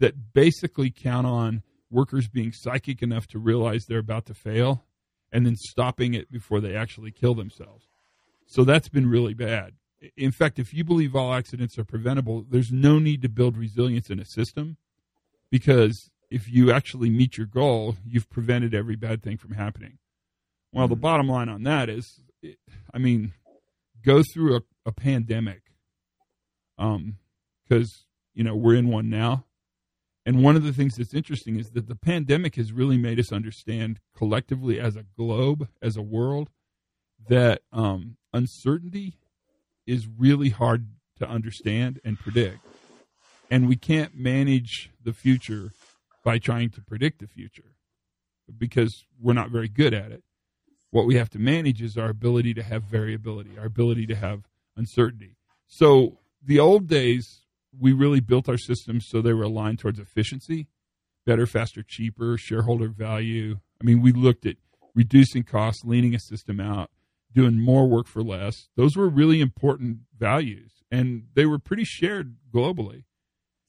that 0.00 0.32
basically 0.32 0.90
count 0.90 1.26
on 1.26 1.62
workers 1.90 2.28
being 2.28 2.52
psychic 2.52 3.02
enough 3.02 3.26
to 3.28 3.38
realize 3.38 3.84
they're 3.84 3.98
about 3.98 4.26
to 4.26 4.34
fail 4.34 4.84
and 5.32 5.46
then 5.46 5.56
stopping 5.56 6.14
it 6.14 6.30
before 6.30 6.60
they 6.60 6.76
actually 6.76 7.10
kill 7.10 7.34
themselves. 7.34 7.86
So 8.46 8.64
that's 8.64 8.88
been 8.88 9.08
really 9.08 9.34
bad. 9.34 9.74
In 10.16 10.30
fact, 10.30 10.58
if 10.58 10.74
you 10.74 10.84
believe 10.84 11.16
all 11.16 11.32
accidents 11.32 11.78
are 11.78 11.84
preventable, 11.84 12.44
there's 12.48 12.70
no 12.70 12.98
need 12.98 13.22
to 13.22 13.28
build 13.28 13.56
resilience 13.56 14.10
in 14.10 14.20
a 14.20 14.24
system 14.24 14.76
because 15.50 16.10
if 16.30 16.48
you 16.48 16.70
actually 16.72 17.10
meet 17.10 17.36
your 17.38 17.46
goal, 17.46 17.96
you've 18.04 18.28
prevented 18.28 18.74
every 18.74 18.96
bad 18.96 19.22
thing 19.22 19.36
from 19.36 19.52
happening. 19.52 19.98
Well, 20.72 20.88
the 20.88 20.94
mm-hmm. 20.94 21.02
bottom 21.02 21.28
line 21.28 21.48
on 21.48 21.62
that 21.62 21.88
is, 21.88 22.20
I 22.92 22.98
mean, 22.98 23.32
go 24.04 24.22
through 24.22 24.56
a, 24.56 24.60
a 24.84 24.92
pandemic, 24.92 25.62
um, 26.78 27.16
because 27.66 28.04
you 28.34 28.44
know 28.44 28.54
we're 28.54 28.74
in 28.74 28.88
one 28.88 29.08
now, 29.08 29.45
and 30.26 30.42
one 30.42 30.56
of 30.56 30.64
the 30.64 30.72
things 30.72 30.96
that's 30.96 31.14
interesting 31.14 31.56
is 31.56 31.70
that 31.70 31.86
the 31.86 31.94
pandemic 31.94 32.56
has 32.56 32.72
really 32.72 32.98
made 32.98 33.20
us 33.20 33.32
understand 33.32 34.00
collectively 34.14 34.80
as 34.80 34.96
a 34.96 35.04
globe, 35.16 35.68
as 35.80 35.96
a 35.96 36.02
world, 36.02 36.50
that 37.28 37.62
um, 37.72 38.16
uncertainty 38.32 39.14
is 39.86 40.08
really 40.08 40.48
hard 40.48 40.88
to 41.20 41.28
understand 41.28 42.00
and 42.04 42.18
predict, 42.18 42.58
and 43.52 43.68
we 43.68 43.76
can't 43.76 44.16
manage 44.16 44.90
the 45.02 45.12
future 45.12 45.70
by 46.24 46.38
trying 46.38 46.70
to 46.70 46.82
predict 46.82 47.20
the 47.20 47.28
future 47.28 47.76
because 48.58 49.04
we're 49.20 49.32
not 49.32 49.50
very 49.50 49.68
good 49.68 49.94
at 49.94 50.10
it. 50.10 50.24
What 50.90 51.06
we 51.06 51.14
have 51.14 51.30
to 51.30 51.38
manage 51.38 51.80
is 51.80 51.96
our 51.96 52.08
ability 52.08 52.52
to 52.54 52.64
have 52.64 52.82
variability, 52.82 53.56
our 53.56 53.66
ability 53.66 54.06
to 54.06 54.16
have 54.16 54.42
uncertainty. 54.76 55.36
So 55.68 56.18
the 56.42 56.58
old 56.58 56.88
days, 56.88 57.45
we 57.78 57.92
really 57.92 58.20
built 58.20 58.48
our 58.48 58.58
systems 58.58 59.06
so 59.08 59.20
they 59.20 59.32
were 59.32 59.44
aligned 59.44 59.78
towards 59.78 59.98
efficiency, 59.98 60.68
better, 61.24 61.46
faster, 61.46 61.82
cheaper, 61.86 62.36
shareholder 62.38 62.88
value. 62.88 63.58
I 63.80 63.84
mean, 63.84 64.00
we 64.00 64.12
looked 64.12 64.46
at 64.46 64.56
reducing 64.94 65.42
costs, 65.42 65.84
leaning 65.84 66.14
a 66.14 66.20
system 66.20 66.60
out, 66.60 66.90
doing 67.32 67.60
more 67.60 67.86
work 67.86 68.06
for 68.06 68.22
less. 68.22 68.68
Those 68.76 68.96
were 68.96 69.08
really 69.08 69.40
important 69.40 69.98
values, 70.18 70.72
and 70.90 71.24
they 71.34 71.46
were 71.46 71.58
pretty 71.58 71.84
shared 71.84 72.36
globally. 72.52 73.04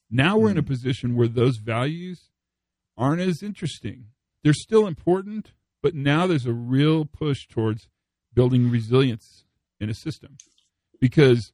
Now 0.09 0.37
we're 0.37 0.51
in 0.51 0.57
a 0.57 0.61
hmm. 0.61 0.67
position 0.67 1.15
where 1.15 1.27
those 1.27 1.57
values 1.57 2.29
aren't 2.97 3.21
as 3.21 3.43
interesting. 3.43 4.07
They're 4.43 4.53
still 4.53 4.87
important, 4.87 5.51
but 5.83 5.93
now 5.93 6.27
there's 6.27 6.45
a 6.45 6.53
real 6.53 7.05
push 7.05 7.47
towards 7.47 7.89
building 8.33 8.71
resilience 8.71 9.43
in 9.79 9.89
a 9.89 9.93
system 9.93 10.37
because 10.99 11.51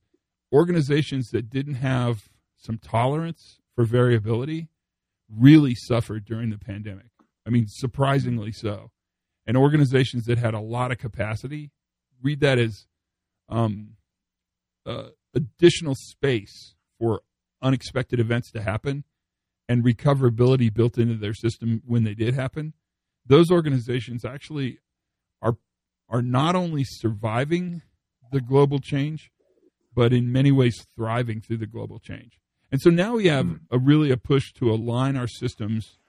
organizations 0.53 1.29
that 1.29 1.49
didn't 1.49 1.75
have 1.75 2.29
some 2.63 2.77
tolerance 2.77 3.59
for 3.75 3.85
variability 3.85 4.69
really 5.29 5.75
suffered 5.75 6.25
during 6.25 6.49
the 6.49 6.57
pandemic. 6.57 7.07
I 7.45 7.49
mean, 7.49 7.65
surprisingly 7.67 8.51
so. 8.51 8.91
And 9.45 9.57
organizations 9.57 10.25
that 10.25 10.37
had 10.37 10.53
a 10.53 10.59
lot 10.59 10.91
of 10.91 10.97
capacity, 10.97 11.71
read 12.21 12.39
that 12.39 12.57
as 12.57 12.85
um, 13.49 13.95
uh, 14.85 15.09
additional 15.33 15.95
space 15.95 16.75
for 16.99 17.21
unexpected 17.61 18.19
events 18.19 18.51
to 18.51 18.61
happen 18.61 19.03
and 19.67 19.83
recoverability 19.83 20.73
built 20.73 20.97
into 20.97 21.15
their 21.15 21.33
system 21.33 21.81
when 21.85 22.03
they 22.03 22.13
did 22.13 22.33
happen 22.33 22.73
those 23.25 23.51
organizations 23.51 24.25
actually 24.25 24.79
are 25.41 25.57
are 26.09 26.21
not 26.21 26.55
only 26.55 26.83
surviving 26.83 27.81
the 28.31 28.41
global 28.41 28.79
change, 28.79 29.31
but 29.95 30.11
in 30.11 30.31
many 30.31 30.51
ways 30.51 30.85
thriving 30.95 31.41
through 31.41 31.57
the 31.57 31.67
global 31.67 31.99
change. 31.99 32.39
And 32.73 32.81
so 32.81 32.89
now 32.89 33.17
we 33.17 33.27
have 33.27 33.59
a 33.69 33.77
really 33.77 34.09
a 34.09 34.17
push 34.17 34.51
to 34.53 34.71
align 34.71 35.15
our 35.15 35.27
systems 35.27 35.99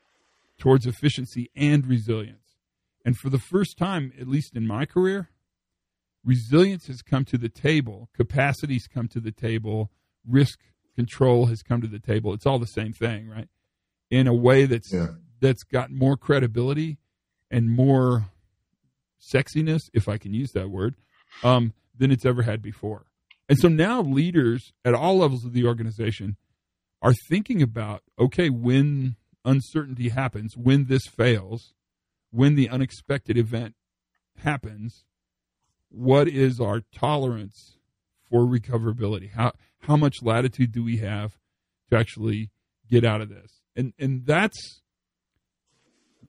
towards 0.57 0.87
efficiency 0.87 1.51
and 1.55 1.87
resilience. 1.87 2.57
And 3.05 3.19
for 3.19 3.29
the 3.29 3.39
first 3.39 3.77
time, 3.77 4.15
at 4.19 4.29
least 4.29 4.57
in 4.57 4.67
my 4.67 4.87
career, 4.87 5.29
resilience 6.25 6.87
has 6.87 7.03
come 7.03 7.27
to 7.27 7.37
the 7.37 7.51
table, 7.51 8.09
capacities 8.17 8.87
come 8.87 9.09
to 9.09 9.21
the 9.21 9.31
table, 9.31 9.91
risk 10.27 10.59
control 10.97 11.47
has 11.47 11.63
come 11.63 11.83
to 11.83 11.87
the 11.87 11.99
table. 11.99 12.33
It's 12.33 12.47
all 12.47 12.59
the 12.59 12.65
same 12.65 12.95
thing, 12.95 13.29
right? 13.29 13.49
In 14.11 14.27
a 14.27 14.33
way 14.33 14.65
that's 14.65 14.91
yeah. 14.91 15.09
that's 15.41 15.65
got 15.65 15.91
more 15.91 16.17
credibility 16.17 16.97
and 17.51 17.69
more 17.69 18.31
sexiness, 19.21 19.83
if 19.93 20.09
I 20.09 20.17
can 20.17 20.33
use 20.33 20.53
that 20.53 20.71
word, 20.71 20.95
um, 21.43 21.75
than 21.95 22.11
it's 22.11 22.25
ever 22.25 22.41
had 22.41 22.63
before. 22.63 23.05
And 23.51 23.59
so 23.59 23.69
now 23.69 24.01
leaders 24.01 24.73
at 24.83 24.95
all 24.95 25.19
levels 25.19 25.45
of 25.45 25.53
the 25.53 25.67
organization 25.67 26.39
are 27.05 27.15
thinking 27.29 27.63
about 27.63 28.03
okay, 28.19 28.49
when 28.49 29.17
uncertainty 29.45 30.09
happens, 30.09 30.57
when 30.57 30.87
this 30.87 31.07
fails, 31.07 31.75
when 32.31 32.57
the 32.57 32.69
unexpected 32.69 33.37
event 33.37 33.75
happens, 34.39 35.05
what 35.91 36.27
is 36.27 36.59
our 36.61 36.81
tolerance 36.93 37.77
for 38.29 38.41
recoverability? 38.41 39.31
How 39.33 39.53
how 39.81 39.97
much 39.97 40.17
latitude 40.23 40.73
do 40.73 40.83
we 40.83 40.97
have 40.97 41.39
to 41.91 41.99
actually 41.99 42.51
get 42.91 43.05
out 43.05 43.21
of 43.21 43.29
this? 43.29 43.61
And 43.77 43.93
and 43.99 44.25
that's 44.27 44.81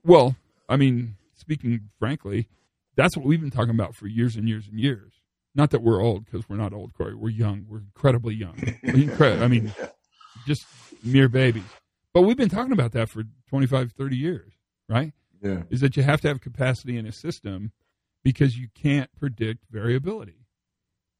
well, 0.03 0.35
I 0.67 0.75
mean, 0.75 1.15
speaking 1.35 1.89
frankly, 1.97 2.49
that's 2.95 3.15
what 3.15 3.25
we've 3.25 3.41
been 3.41 3.49
talking 3.49 3.73
about 3.73 3.95
for 3.95 4.07
years 4.07 4.35
and 4.35 4.47
years 4.47 4.67
and 4.67 4.79
years. 4.79 5.13
Not 5.55 5.71
that 5.71 5.81
we're 5.81 6.03
old 6.03 6.25
because 6.25 6.49
we're 6.49 6.57
not 6.57 6.73
old, 6.73 6.93
Corey. 6.93 7.15
We're 7.15 7.29
young. 7.29 7.65
We're 7.69 7.79
incredibly 7.79 8.35
young. 8.35 8.61
We're 8.83 9.41
I 9.41 9.47
mean, 9.47 9.73
just 10.45 10.65
mere 11.03 11.29
babies. 11.29 11.63
But 12.13 12.21
we've 12.21 12.37
been 12.37 12.49
talking 12.49 12.71
about 12.71 12.91
that 12.93 13.09
for 13.09 13.23
25, 13.49 13.91
30 13.91 14.15
years, 14.15 14.53
right? 14.87 15.13
Yeah. 15.41 15.63
Is 15.69 15.81
that 15.81 15.97
you 15.97 16.03
have 16.03 16.21
to 16.21 16.27
have 16.27 16.41
capacity 16.41 16.97
in 16.97 17.05
a 17.05 17.11
system 17.11 17.71
because 18.23 18.57
you 18.57 18.69
can't 18.73 19.09
predict 19.19 19.65
variability. 19.69 20.45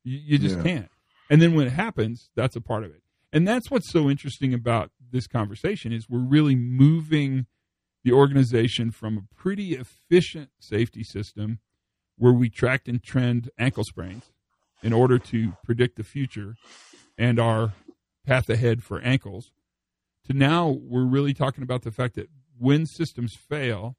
You, 0.04 0.20
you 0.24 0.38
just 0.40 0.58
Yeah. 0.58 0.64
can't. 0.64 0.90
And 1.30 1.42
then 1.42 1.54
when 1.54 1.68
it 1.68 1.74
happens, 1.74 2.30
that's 2.36 2.56
a 2.56 2.62
part 2.62 2.84
of 2.84 2.92
it. 2.92 3.02
And 3.34 3.48
that's 3.48 3.70
what's 3.70 3.92
so 3.92 4.10
interesting 4.10 4.54
about 4.54 4.92
this 5.12 5.28
conversation 5.28 5.92
is 5.92 6.10
we're 6.10 6.20
really 6.20 6.56
moving 6.56 7.46
the 8.04 8.12
organization 8.14 8.92
from 8.92 9.18
a 9.18 9.36
pretty 9.36 9.74
efficient 9.76 10.50
safety 10.60 11.04
system 11.04 11.60
where 12.18 12.32
we 12.34 12.50
tracked 12.50 12.88
and 12.88 13.04
trend 13.04 13.50
ankle 13.58 13.84
sprains 13.84 14.32
in 14.84 14.94
order 14.94 15.18
to 15.20 15.54
predict 15.66 15.98
the 15.98 16.04
future 16.04 16.56
and 17.18 17.40
our 17.40 17.74
path 18.26 18.50
ahead 18.50 18.84
for 18.84 19.00
ankles 19.02 19.52
to 20.26 20.34
now 20.34 20.68
we're 20.68 21.06
really 21.06 21.34
talking 21.34 21.64
about 21.64 21.84
the 21.84 21.92
fact 21.92 22.16
that 22.16 22.30
when 22.58 22.86
systems 22.86 23.36
fail, 23.36 23.96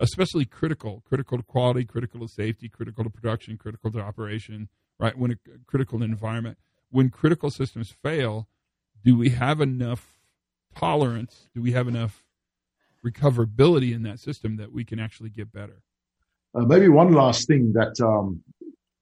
especially 0.00 0.44
critical, 0.44 1.02
critical 1.06 1.36
to 1.36 1.44
quality, 1.44 1.84
critical 1.84 2.20
to 2.20 2.28
safety, 2.28 2.68
critical 2.68 3.04
to 3.04 3.10
production, 3.10 3.56
critical 3.56 3.90
to 3.90 4.00
operation, 4.00 4.68
right? 4.98 5.16
When 5.16 5.32
a 5.32 5.36
critical 5.66 6.02
environment, 6.02 6.58
when 6.90 7.10
critical 7.10 7.50
systems 7.50 7.92
fail, 8.02 8.48
do 9.04 9.16
we 9.16 9.30
have 9.30 9.60
enough 9.60 10.20
tolerance? 10.74 11.48
Do 11.54 11.60
we 11.60 11.72
have 11.72 11.88
enough 11.88 12.24
recoverability 13.04 13.92
in 13.92 14.02
that 14.04 14.20
system 14.20 14.56
that 14.56 14.72
we 14.72 14.84
can 14.84 15.00
actually 15.00 15.30
get 15.30 15.52
better? 15.52 15.82
Uh, 16.54 16.60
maybe 16.60 16.88
one 16.88 17.12
last 17.12 17.46
thing 17.46 17.72
that 17.72 18.00
um, 18.00 18.42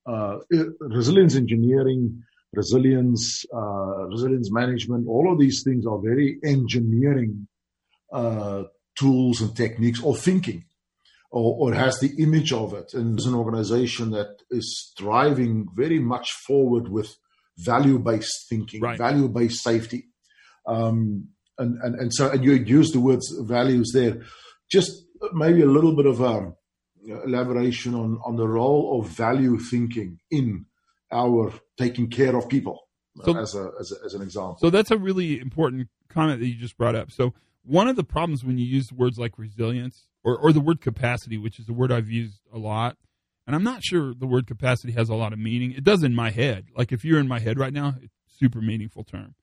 uh, 0.07 0.39
resilience 0.81 1.35
engineering, 1.35 2.23
resilience, 2.53 3.45
uh, 3.55 4.07
resilience 4.09 4.51
management, 4.53 5.07
all 5.09 5.33
of 5.33 5.39
these 5.39 5.63
things 5.63 5.87
are 5.87 6.01
very 6.01 6.39
engineering 6.45 7.47
uh, 8.13 8.65
tools 8.99 9.41
and 9.41 9.57
techniques 9.57 10.03
or 10.03 10.17
thinking, 10.17 10.65
or, 11.31 11.71
or 11.71 11.75
has 11.75 12.01
the 12.01 12.13
image 12.23 12.53
of 12.53 12.75
it. 12.75 12.93
And 12.93 13.17
there's 13.17 13.27
an 13.27 13.35
organization 13.35 14.11
that 14.11 14.37
is 14.51 14.93
driving 14.97 15.69
very 15.75 16.01
much 16.01 16.33
forward 16.33 16.89
with 16.89 17.17
value-based 17.59 18.49
thinking, 18.49 18.81
Right. 18.81 18.99
value-based 18.99 19.63
safety. 19.63 20.07
Um, 20.67 21.29
and, 21.59 21.79
and, 21.83 21.95
and 21.95 22.15
so, 22.15 22.31
and 22.31 22.45
you 22.45 22.53
use 22.53 22.91
the 22.93 23.01
words 23.01 23.33
values 23.41 23.93
there. 23.95 24.23
Just 24.71 24.93
maybe 25.33 25.63
a 25.63 25.67
little 25.67 25.95
bit 25.95 26.07
of 26.07 26.23
um, 26.23 26.55
elaboration 27.27 27.95
on, 27.95 28.19
on 28.25 28.37
the 28.37 28.49
role 28.49 29.01
of 29.01 29.09
value 29.09 29.59
thinking 29.59 30.19
in 30.31 30.67
our 31.13 31.53
taking 31.77 32.09
care 32.09 32.37
of 32.37 32.49
people 32.49 32.89
So- 33.25 33.37
as, 33.37 33.55
a, 33.55 33.71
as, 33.81 33.93
a, 33.93 34.05
as 34.05 34.15
an 34.15 34.23
example. 34.23 34.59
So 34.61 34.71
that's 34.71 34.91
a 34.91 34.99
really 34.99 35.41
important 35.41 35.89
comment 36.09 36.41
that 36.41 36.47
you 36.47 36.55
just 36.55 36.77
brought 36.77 36.95
up. 36.95 37.11
So 37.11 37.35
one 37.63 37.89
of 37.89 37.97
the 37.97 38.05
problems 38.05 38.45
when 38.45 38.59
you 38.59 38.65
use 38.67 38.93
words 38.93 39.19
like 39.19 39.39
resilience 39.39 40.07
or, 40.25 40.37
or 40.37 40.53
the 40.53 40.61
word 40.61 40.81
capacity, 40.81 41.37
which 41.39 41.59
is 41.59 41.69
a 41.69 41.73
word 41.73 41.93
I've 41.93 42.11
used 42.11 42.41
a 42.53 42.59
lot, 42.59 42.97
and 43.47 43.57
I'm 43.57 43.65
not 43.65 43.83
sure 43.83 44.15
the 44.15 44.27
word 44.27 44.47
capacity 44.47 44.93
has 44.93 45.09
a 45.09 45.15
lot 45.15 45.33
of 45.33 45.39
meaning. 45.39 45.73
It 45.73 45.85
does 45.85 46.03
in 46.03 46.15
my 46.15 46.31
head. 46.31 46.67
Like 46.77 46.93
if 46.93 47.05
you're 47.05 47.19
in 47.19 47.29
my 47.29 47.41
head 47.41 47.59
right 47.59 47.73
now, 47.73 47.95
it's 48.01 48.15
a 48.15 48.39
super 48.39 48.61
meaningful 48.61 49.05
term. 49.05 49.35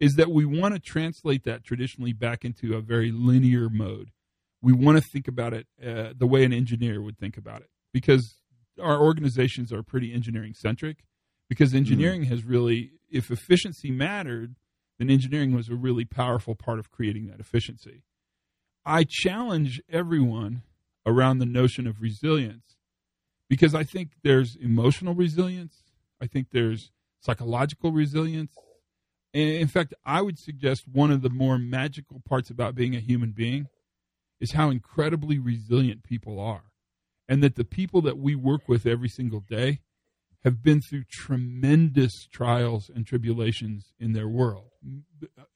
Is 0.00 0.14
that 0.14 0.30
we 0.30 0.44
want 0.44 0.74
to 0.74 0.80
translate 0.80 1.44
that 1.44 1.62
traditionally 1.64 2.12
back 2.12 2.44
into 2.44 2.74
a 2.74 2.80
very 2.80 3.12
linear 3.12 3.68
mode. 3.68 4.10
We 4.60 4.72
want 4.72 4.98
to 4.98 5.04
think 5.12 5.28
about 5.28 5.52
it 5.52 5.66
uh, 5.84 6.14
the 6.16 6.26
way 6.26 6.42
an 6.44 6.52
engineer 6.52 7.00
would 7.02 7.18
think 7.18 7.36
about 7.36 7.60
it 7.60 7.68
because 7.92 8.36
our 8.80 9.00
organizations 9.00 9.72
are 9.72 9.82
pretty 9.82 10.12
engineering 10.12 10.54
centric 10.54 11.04
because 11.48 11.70
mm-hmm. 11.70 11.78
engineering 11.78 12.22
has 12.24 12.44
really 12.44 12.92
if 13.10 13.30
efficiency 13.30 13.90
mattered 13.90 14.56
then 14.98 15.10
engineering 15.10 15.54
was 15.54 15.68
a 15.68 15.74
really 15.74 16.04
powerful 16.04 16.54
part 16.54 16.78
of 16.78 16.90
creating 16.90 17.26
that 17.26 17.40
efficiency. 17.40 18.04
I 18.84 19.04
challenge 19.04 19.82
everyone 19.90 20.62
around 21.06 21.38
the 21.38 21.46
notion 21.46 21.86
of 21.86 22.00
resilience 22.00 22.76
because 23.48 23.74
i 23.74 23.84
think 23.84 24.10
there's 24.22 24.56
emotional 24.56 25.14
resilience 25.14 25.82
i 26.20 26.26
think 26.26 26.48
there's 26.50 26.90
psychological 27.20 27.92
resilience. 27.92 28.54
And 29.32 29.50
in 29.50 29.68
fact 29.68 29.94
i 30.04 30.22
would 30.22 30.38
suggest 30.38 30.88
one 30.90 31.10
of 31.10 31.22
the 31.22 31.30
more 31.30 31.58
magical 31.58 32.22
parts 32.26 32.50
about 32.50 32.74
being 32.74 32.96
a 32.96 33.00
human 33.00 33.32
being 33.32 33.66
is 34.40 34.52
how 34.52 34.70
incredibly 34.70 35.38
resilient 35.38 36.02
people 36.02 36.40
are 36.40 36.64
and 37.28 37.42
that 37.42 37.56
the 37.56 37.64
people 37.64 38.00
that 38.02 38.18
we 38.18 38.34
work 38.34 38.68
with 38.68 38.86
every 38.86 39.08
single 39.08 39.40
day 39.40 39.80
have 40.44 40.62
been 40.62 40.80
through 40.80 41.04
tremendous 41.10 42.26
trials 42.30 42.90
and 42.94 43.06
tribulations 43.06 43.94
in 43.98 44.12
their 44.12 44.28
world. 44.28 44.70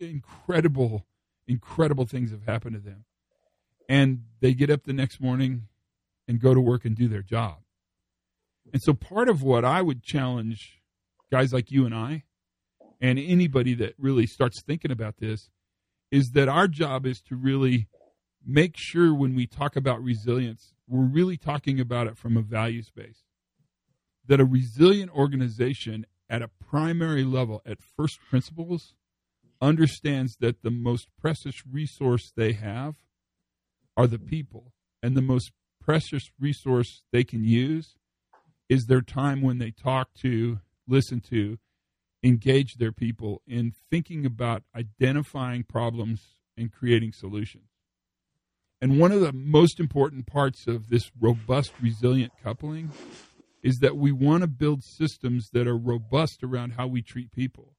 Incredible, 0.01 1.07
incredible 1.47 2.07
things 2.07 2.31
have 2.31 2.45
happened 2.45 2.75
to 2.75 2.81
them. 2.81 3.05
And 3.89 4.25
they 4.41 4.55
get 4.55 4.71
up 4.71 4.85
the 4.85 4.95
next 4.95 5.21
morning 5.21 5.69
and 6.27 6.41
go 6.41 6.55
to 6.55 6.61
work 6.61 6.85
and 6.85 6.97
do 6.97 7.09
their 7.09 7.23
job. 7.23 7.59
And 8.73 8.83
so, 8.83 8.93
part 8.93 9.29
of 9.29 9.43
what 9.43 9.65
I 9.65 9.81
would 9.81 10.03
challenge 10.03 10.83
guys 11.31 11.53
like 11.53 11.71
you 11.71 11.87
and 11.87 11.95
I, 11.95 12.25
and 13.01 13.19
anybody 13.19 13.75
that 13.75 13.95
really 13.99 14.27
starts 14.27 14.63
thinking 14.63 14.91
about 14.91 15.19
this, 15.19 15.49
is 16.11 16.31
that 16.35 16.49
our 16.49 16.69
job 16.69 17.07
is 17.07 17.21
to 17.29 17.37
really 17.37 17.89
make 18.47 18.75
sure 18.77 19.15
when 19.15 19.35
we 19.35 19.47
talk 19.47 19.77
about 19.77 20.03
resilience, 20.03 20.75
we're 20.89 21.05
really 21.05 21.37
talking 21.37 21.79
about 21.79 22.07
it 22.07 22.17
from 22.17 22.37
a 22.37 22.43
value 22.43 22.83
space 22.83 23.25
that 24.27 24.41
a 24.41 24.45
resilient 24.45 25.11
organization 25.11 26.07
at 26.29 26.43
a 26.43 26.49
primary 26.49 27.25
level, 27.25 27.63
at 27.65 27.79
first 27.81 28.19
principles, 28.29 28.95
understands 29.61 30.37
that 30.41 30.63
the 30.63 30.71
most 30.71 31.09
precious 31.21 31.63
resource 31.71 32.33
they 32.37 32.53
have 32.53 32.95
are 33.97 34.07
the 34.07 34.19
people. 34.19 34.73
And 35.03 35.17
the 35.17 35.23
most 35.23 35.53
precious 35.81 36.31
resource 36.39 37.03
they 37.13 37.25
can 37.25 37.45
use 37.45 37.97
is 38.69 38.87
their 38.87 39.01
time 39.01 39.41
when 39.41 39.59
they 39.59 39.71
talk 39.71 40.13
to, 40.21 40.61
listen 40.87 41.21
to, 41.21 41.59
engage 42.23 42.75
their 42.75 42.93
people 42.93 43.43
in 43.47 43.73
thinking 43.91 44.27
about 44.27 44.65
identifying 44.75 45.63
problems 45.63 46.21
and 46.57 46.73
creating 46.73 47.13
solutions. 47.13 47.68
And 48.81 49.01
one 49.01 49.11
of 49.11 49.21
the 49.21 49.33
most 49.33 49.81
important 49.81 50.27
parts 50.27 50.67
of 50.67 50.89
this 50.89 51.11
robust, 51.21 51.73
resilient 51.81 52.33
coupling 52.43 52.93
is 53.63 53.79
that 53.79 53.97
we 53.97 54.13
want 54.13 54.43
to 54.43 54.47
build 54.47 54.85
systems 54.85 55.51
that 55.53 55.67
are 55.67 55.77
robust 55.77 56.45
around 56.45 56.73
how 56.73 56.87
we 56.87 57.03
treat 57.03 57.33
people. 57.33 57.75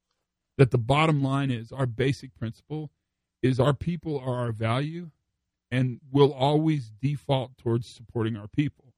That 0.58 0.72
the 0.72 0.78
bottom 0.78 1.22
line 1.22 1.50
is 1.50 1.72
our 1.72 1.86
basic 1.86 2.34
principle 2.34 2.90
is 3.42 3.58
our 3.58 3.72
people 3.72 4.18
are 4.18 4.36
our 4.36 4.52
value 4.52 5.10
and 5.70 6.00
we'll 6.10 6.32
always 6.32 6.90
default 7.00 7.56
towards 7.56 7.88
supporting 7.88 8.36
our 8.36 8.48
people. 8.48 8.92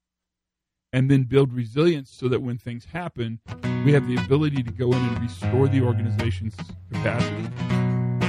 And 0.93 1.11
then 1.11 1.23
build 1.23 1.53
resilience 1.53 2.11
so 2.11 2.29
that 2.29 2.43
when 2.43 2.59
things 2.59 2.87
happen, 2.87 3.41
we 3.85 3.93
have 3.93 4.07
the 4.07 4.17
ability 4.17 4.62
to 4.62 4.71
go 4.71 4.87
in 4.88 4.99
and 4.99 5.21
restore 5.21 5.69
the 5.69 5.83
organization's 5.83 6.57
capacity 6.93 7.49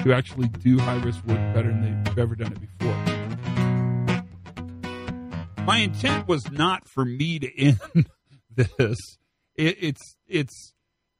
to 0.03 0.13
actually 0.13 0.47
do 0.47 0.77
high 0.79 1.01
risk 1.01 1.25
work 1.25 1.37
better 1.53 1.69
than 1.69 2.03
they've 2.03 2.19
ever 2.19 2.35
done 2.35 2.51
it 2.51 2.61
before. 2.61 3.12
My 5.65 5.77
intent 5.77 6.27
was 6.27 6.51
not 6.51 6.89
for 6.89 7.05
me 7.05 7.39
to 7.39 7.59
end 7.59 7.79
this. 8.53 8.97
It, 9.55 9.77
it's 9.79 10.15
it's 10.27 10.73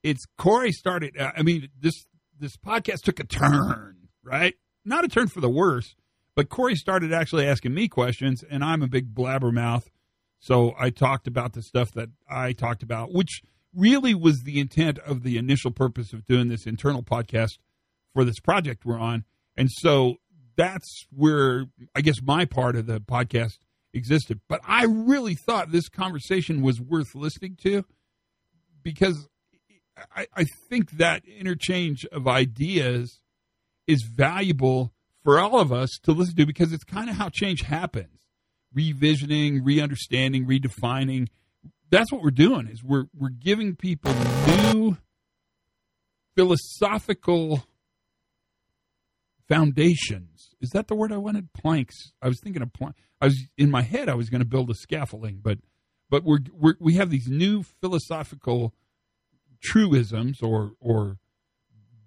it's 0.03 0.25
Corey 0.37 0.73
started. 0.73 1.17
uh, 1.17 1.31
I 1.35 1.43
mean, 1.43 1.69
this 1.79 1.93
this 2.37 2.57
podcast 2.57 3.03
took 3.03 3.21
a 3.21 3.23
turn, 3.23 4.09
right? 4.21 4.55
Not 4.83 5.05
a 5.05 5.07
turn 5.07 5.29
for 5.29 5.39
the 5.39 5.49
worse, 5.49 5.95
but 6.35 6.49
Corey 6.49 6.75
started 6.75 7.13
actually 7.13 7.47
asking 7.47 7.73
me 7.73 7.87
questions, 7.87 8.43
and 8.49 8.65
I'm 8.65 8.81
a 8.81 8.87
big 8.87 9.15
blabbermouth, 9.15 9.85
so 10.39 10.73
I 10.77 10.89
talked 10.89 11.25
about 11.25 11.53
the 11.53 11.61
stuff 11.61 11.93
that 11.93 12.09
I 12.29 12.51
talked 12.51 12.83
about, 12.83 13.13
which 13.13 13.41
really 13.73 14.13
was 14.13 14.41
the 14.43 14.59
intent 14.59 14.99
of 14.99 15.23
the 15.23 15.37
initial 15.37 15.71
purpose 15.71 16.11
of 16.11 16.25
doing 16.25 16.49
this 16.49 16.65
internal 16.65 17.01
podcast 17.01 17.59
for 18.13 18.25
this 18.25 18.41
project 18.41 18.83
we're 18.85 18.99
on, 18.99 19.23
and 19.55 19.69
so 19.71 20.17
that's 20.57 21.05
where 21.15 21.67
I 21.95 22.01
guess 22.01 22.21
my 22.21 22.43
part 22.43 22.75
of 22.75 22.87
the 22.87 22.99
podcast 22.99 23.59
existed. 23.93 24.39
But 24.47 24.61
I 24.67 24.85
really 24.85 25.35
thought 25.35 25.71
this 25.71 25.89
conversation 25.89 26.61
was 26.61 26.81
worth 26.81 27.15
listening 27.15 27.57
to 27.63 27.85
because 28.81 29.27
I, 30.15 30.27
I 30.35 30.45
think 30.69 30.91
that 30.91 31.23
interchange 31.25 32.05
of 32.05 32.27
ideas 32.27 33.19
is 33.87 34.03
valuable 34.03 34.93
for 35.23 35.39
all 35.39 35.59
of 35.59 35.71
us 35.71 35.91
to 36.03 36.11
listen 36.11 36.35
to 36.35 36.45
because 36.45 36.73
it's 36.73 36.83
kind 36.83 37.09
of 37.09 37.17
how 37.17 37.29
change 37.29 37.61
happens 37.61 38.09
revisioning, 38.75 39.61
re 39.63 39.79
understanding, 39.79 40.45
redefining. 40.45 41.27
that's 41.89 42.11
what 42.11 42.21
we're 42.21 42.31
doing 42.31 42.67
is 42.67 42.83
we're 42.83 43.05
we're 43.17 43.29
giving 43.29 43.75
people 43.75 44.11
new 44.47 44.97
philosophical 46.35 47.63
foundations. 49.47 50.55
Is 50.61 50.69
that 50.71 50.87
the 50.87 50.95
word 50.95 51.11
I 51.11 51.17
wanted? 51.17 51.53
Planks. 51.53 51.95
I 52.21 52.27
was 52.27 52.39
thinking 52.41 52.61
of 52.61 52.73
plank. 52.73 52.95
I 53.21 53.25
was 53.25 53.41
in 53.57 53.69
my 53.69 53.81
head. 53.81 54.09
I 54.09 54.15
was 54.15 54.29
going 54.29 54.41
to 54.41 54.47
build 54.47 54.69
a 54.69 54.75
scaffolding, 54.75 55.39
but 55.41 55.59
but 56.09 56.23
we're, 56.23 56.39
we're 56.51 56.75
we 56.79 56.95
have 56.95 57.09
these 57.09 57.27
new 57.27 57.63
philosophical 57.81 58.73
truisms 59.61 60.41
or 60.41 60.73
or 60.79 61.17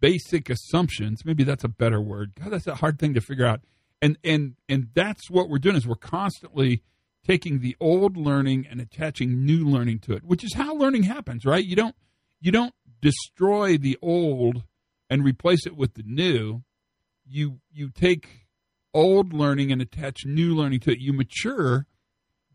basic 0.00 0.50
assumptions. 0.50 1.24
Maybe 1.24 1.44
that's 1.44 1.64
a 1.64 1.68
better 1.68 2.00
word. 2.00 2.32
God, 2.40 2.50
that's 2.50 2.66
a 2.66 2.76
hard 2.76 2.98
thing 2.98 3.14
to 3.14 3.20
figure 3.20 3.46
out. 3.46 3.60
And 4.00 4.18
and 4.22 4.54
and 4.68 4.88
that's 4.94 5.30
what 5.30 5.48
we're 5.48 5.58
doing 5.58 5.76
is 5.76 5.86
we're 5.86 5.96
constantly 5.96 6.82
taking 7.26 7.60
the 7.60 7.76
old 7.80 8.16
learning 8.16 8.66
and 8.70 8.80
attaching 8.80 9.44
new 9.44 9.64
learning 9.64 9.98
to 10.00 10.12
it, 10.12 10.24
which 10.24 10.44
is 10.44 10.54
how 10.54 10.74
learning 10.74 11.04
happens, 11.04 11.44
right? 11.44 11.64
You 11.64 11.76
don't 11.76 11.96
you 12.40 12.52
don't 12.52 12.74
destroy 13.00 13.76
the 13.76 13.98
old 14.00 14.62
and 15.10 15.24
replace 15.24 15.66
it 15.66 15.76
with 15.76 15.94
the 15.94 16.02
new. 16.04 16.62
You 17.28 17.60
you 17.72 17.90
take 17.90 18.46
old 18.94 19.32
learning 19.32 19.72
and 19.72 19.82
attach 19.82 20.24
new 20.24 20.54
learning 20.54 20.80
to 20.80 20.92
it. 20.92 20.98
You 21.00 21.12
mature 21.12 21.86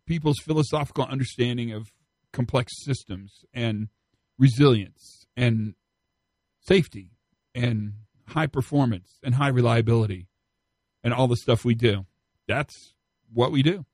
people's 0.06 0.40
philosophical 0.44 1.06
understanding 1.06 1.72
of 1.72 1.92
complex 2.34 2.74
systems 2.84 3.46
and 3.54 3.90
resilience 4.38 5.26
and 5.38 5.76
safety 6.62 7.12
and 7.54 7.94
high 8.28 8.48
performance 8.48 9.20
and 9.24 9.36
high 9.36 9.50
reliability 9.50 10.28
and 11.04 11.14
all 11.14 11.28
the 11.28 11.36
stuff 11.36 11.66
we 11.66 11.76
do. 11.76 12.06
That's 12.48 12.94
what 13.32 13.52
we 13.52 13.62
do. 13.64 13.86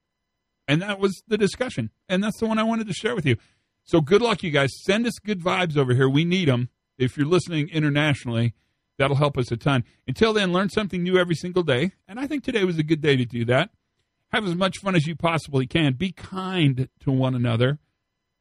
And 0.67 0.81
that 0.81 0.99
was 0.99 1.21
the 1.27 1.37
discussion. 1.37 1.91
And 2.09 2.23
that's 2.23 2.39
the 2.39 2.45
one 2.45 2.59
I 2.59 2.63
wanted 2.63 2.87
to 2.87 2.93
share 2.93 3.15
with 3.15 3.25
you. 3.25 3.37
So 3.83 4.01
good 4.01 4.21
luck, 4.21 4.43
you 4.43 4.51
guys. 4.51 4.69
Send 4.83 5.07
us 5.07 5.13
good 5.19 5.41
vibes 5.41 5.77
over 5.77 5.93
here. 5.93 6.09
We 6.09 6.25
need 6.25 6.47
them. 6.47 6.69
If 6.97 7.15
you're 7.15 7.27
listening 7.27 7.69
internationally, 7.69 8.53
that'll 8.97 9.15
help 9.17 9.37
us 9.37 9.51
a 9.51 9.57
ton. 9.57 9.83
Until 10.07 10.33
then, 10.33 10.51
learn 10.51 10.69
something 10.69 11.03
new 11.03 11.17
every 11.17 11.35
single 11.35 11.63
day. 11.63 11.91
And 12.07 12.19
I 12.19 12.27
think 12.27 12.43
today 12.43 12.63
was 12.63 12.77
a 12.77 12.83
good 12.83 13.01
day 13.01 13.15
to 13.15 13.25
do 13.25 13.45
that. 13.45 13.69
Have 14.31 14.45
as 14.45 14.55
much 14.55 14.79
fun 14.79 14.95
as 14.95 15.07
you 15.07 15.15
possibly 15.15 15.67
can. 15.67 15.93
Be 15.93 16.11
kind 16.11 16.89
to 17.01 17.11
one 17.11 17.35
another 17.35 17.79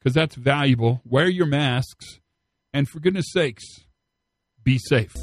because 0.00 0.14
that's 0.14 0.34
valuable. 0.34 1.00
Wear 1.04 1.28
your 1.28 1.46
masks. 1.46 2.20
And 2.72 2.88
for 2.88 3.00
goodness 3.00 3.26
sakes, 3.32 3.64
be 4.62 4.78
safe. 4.78 5.14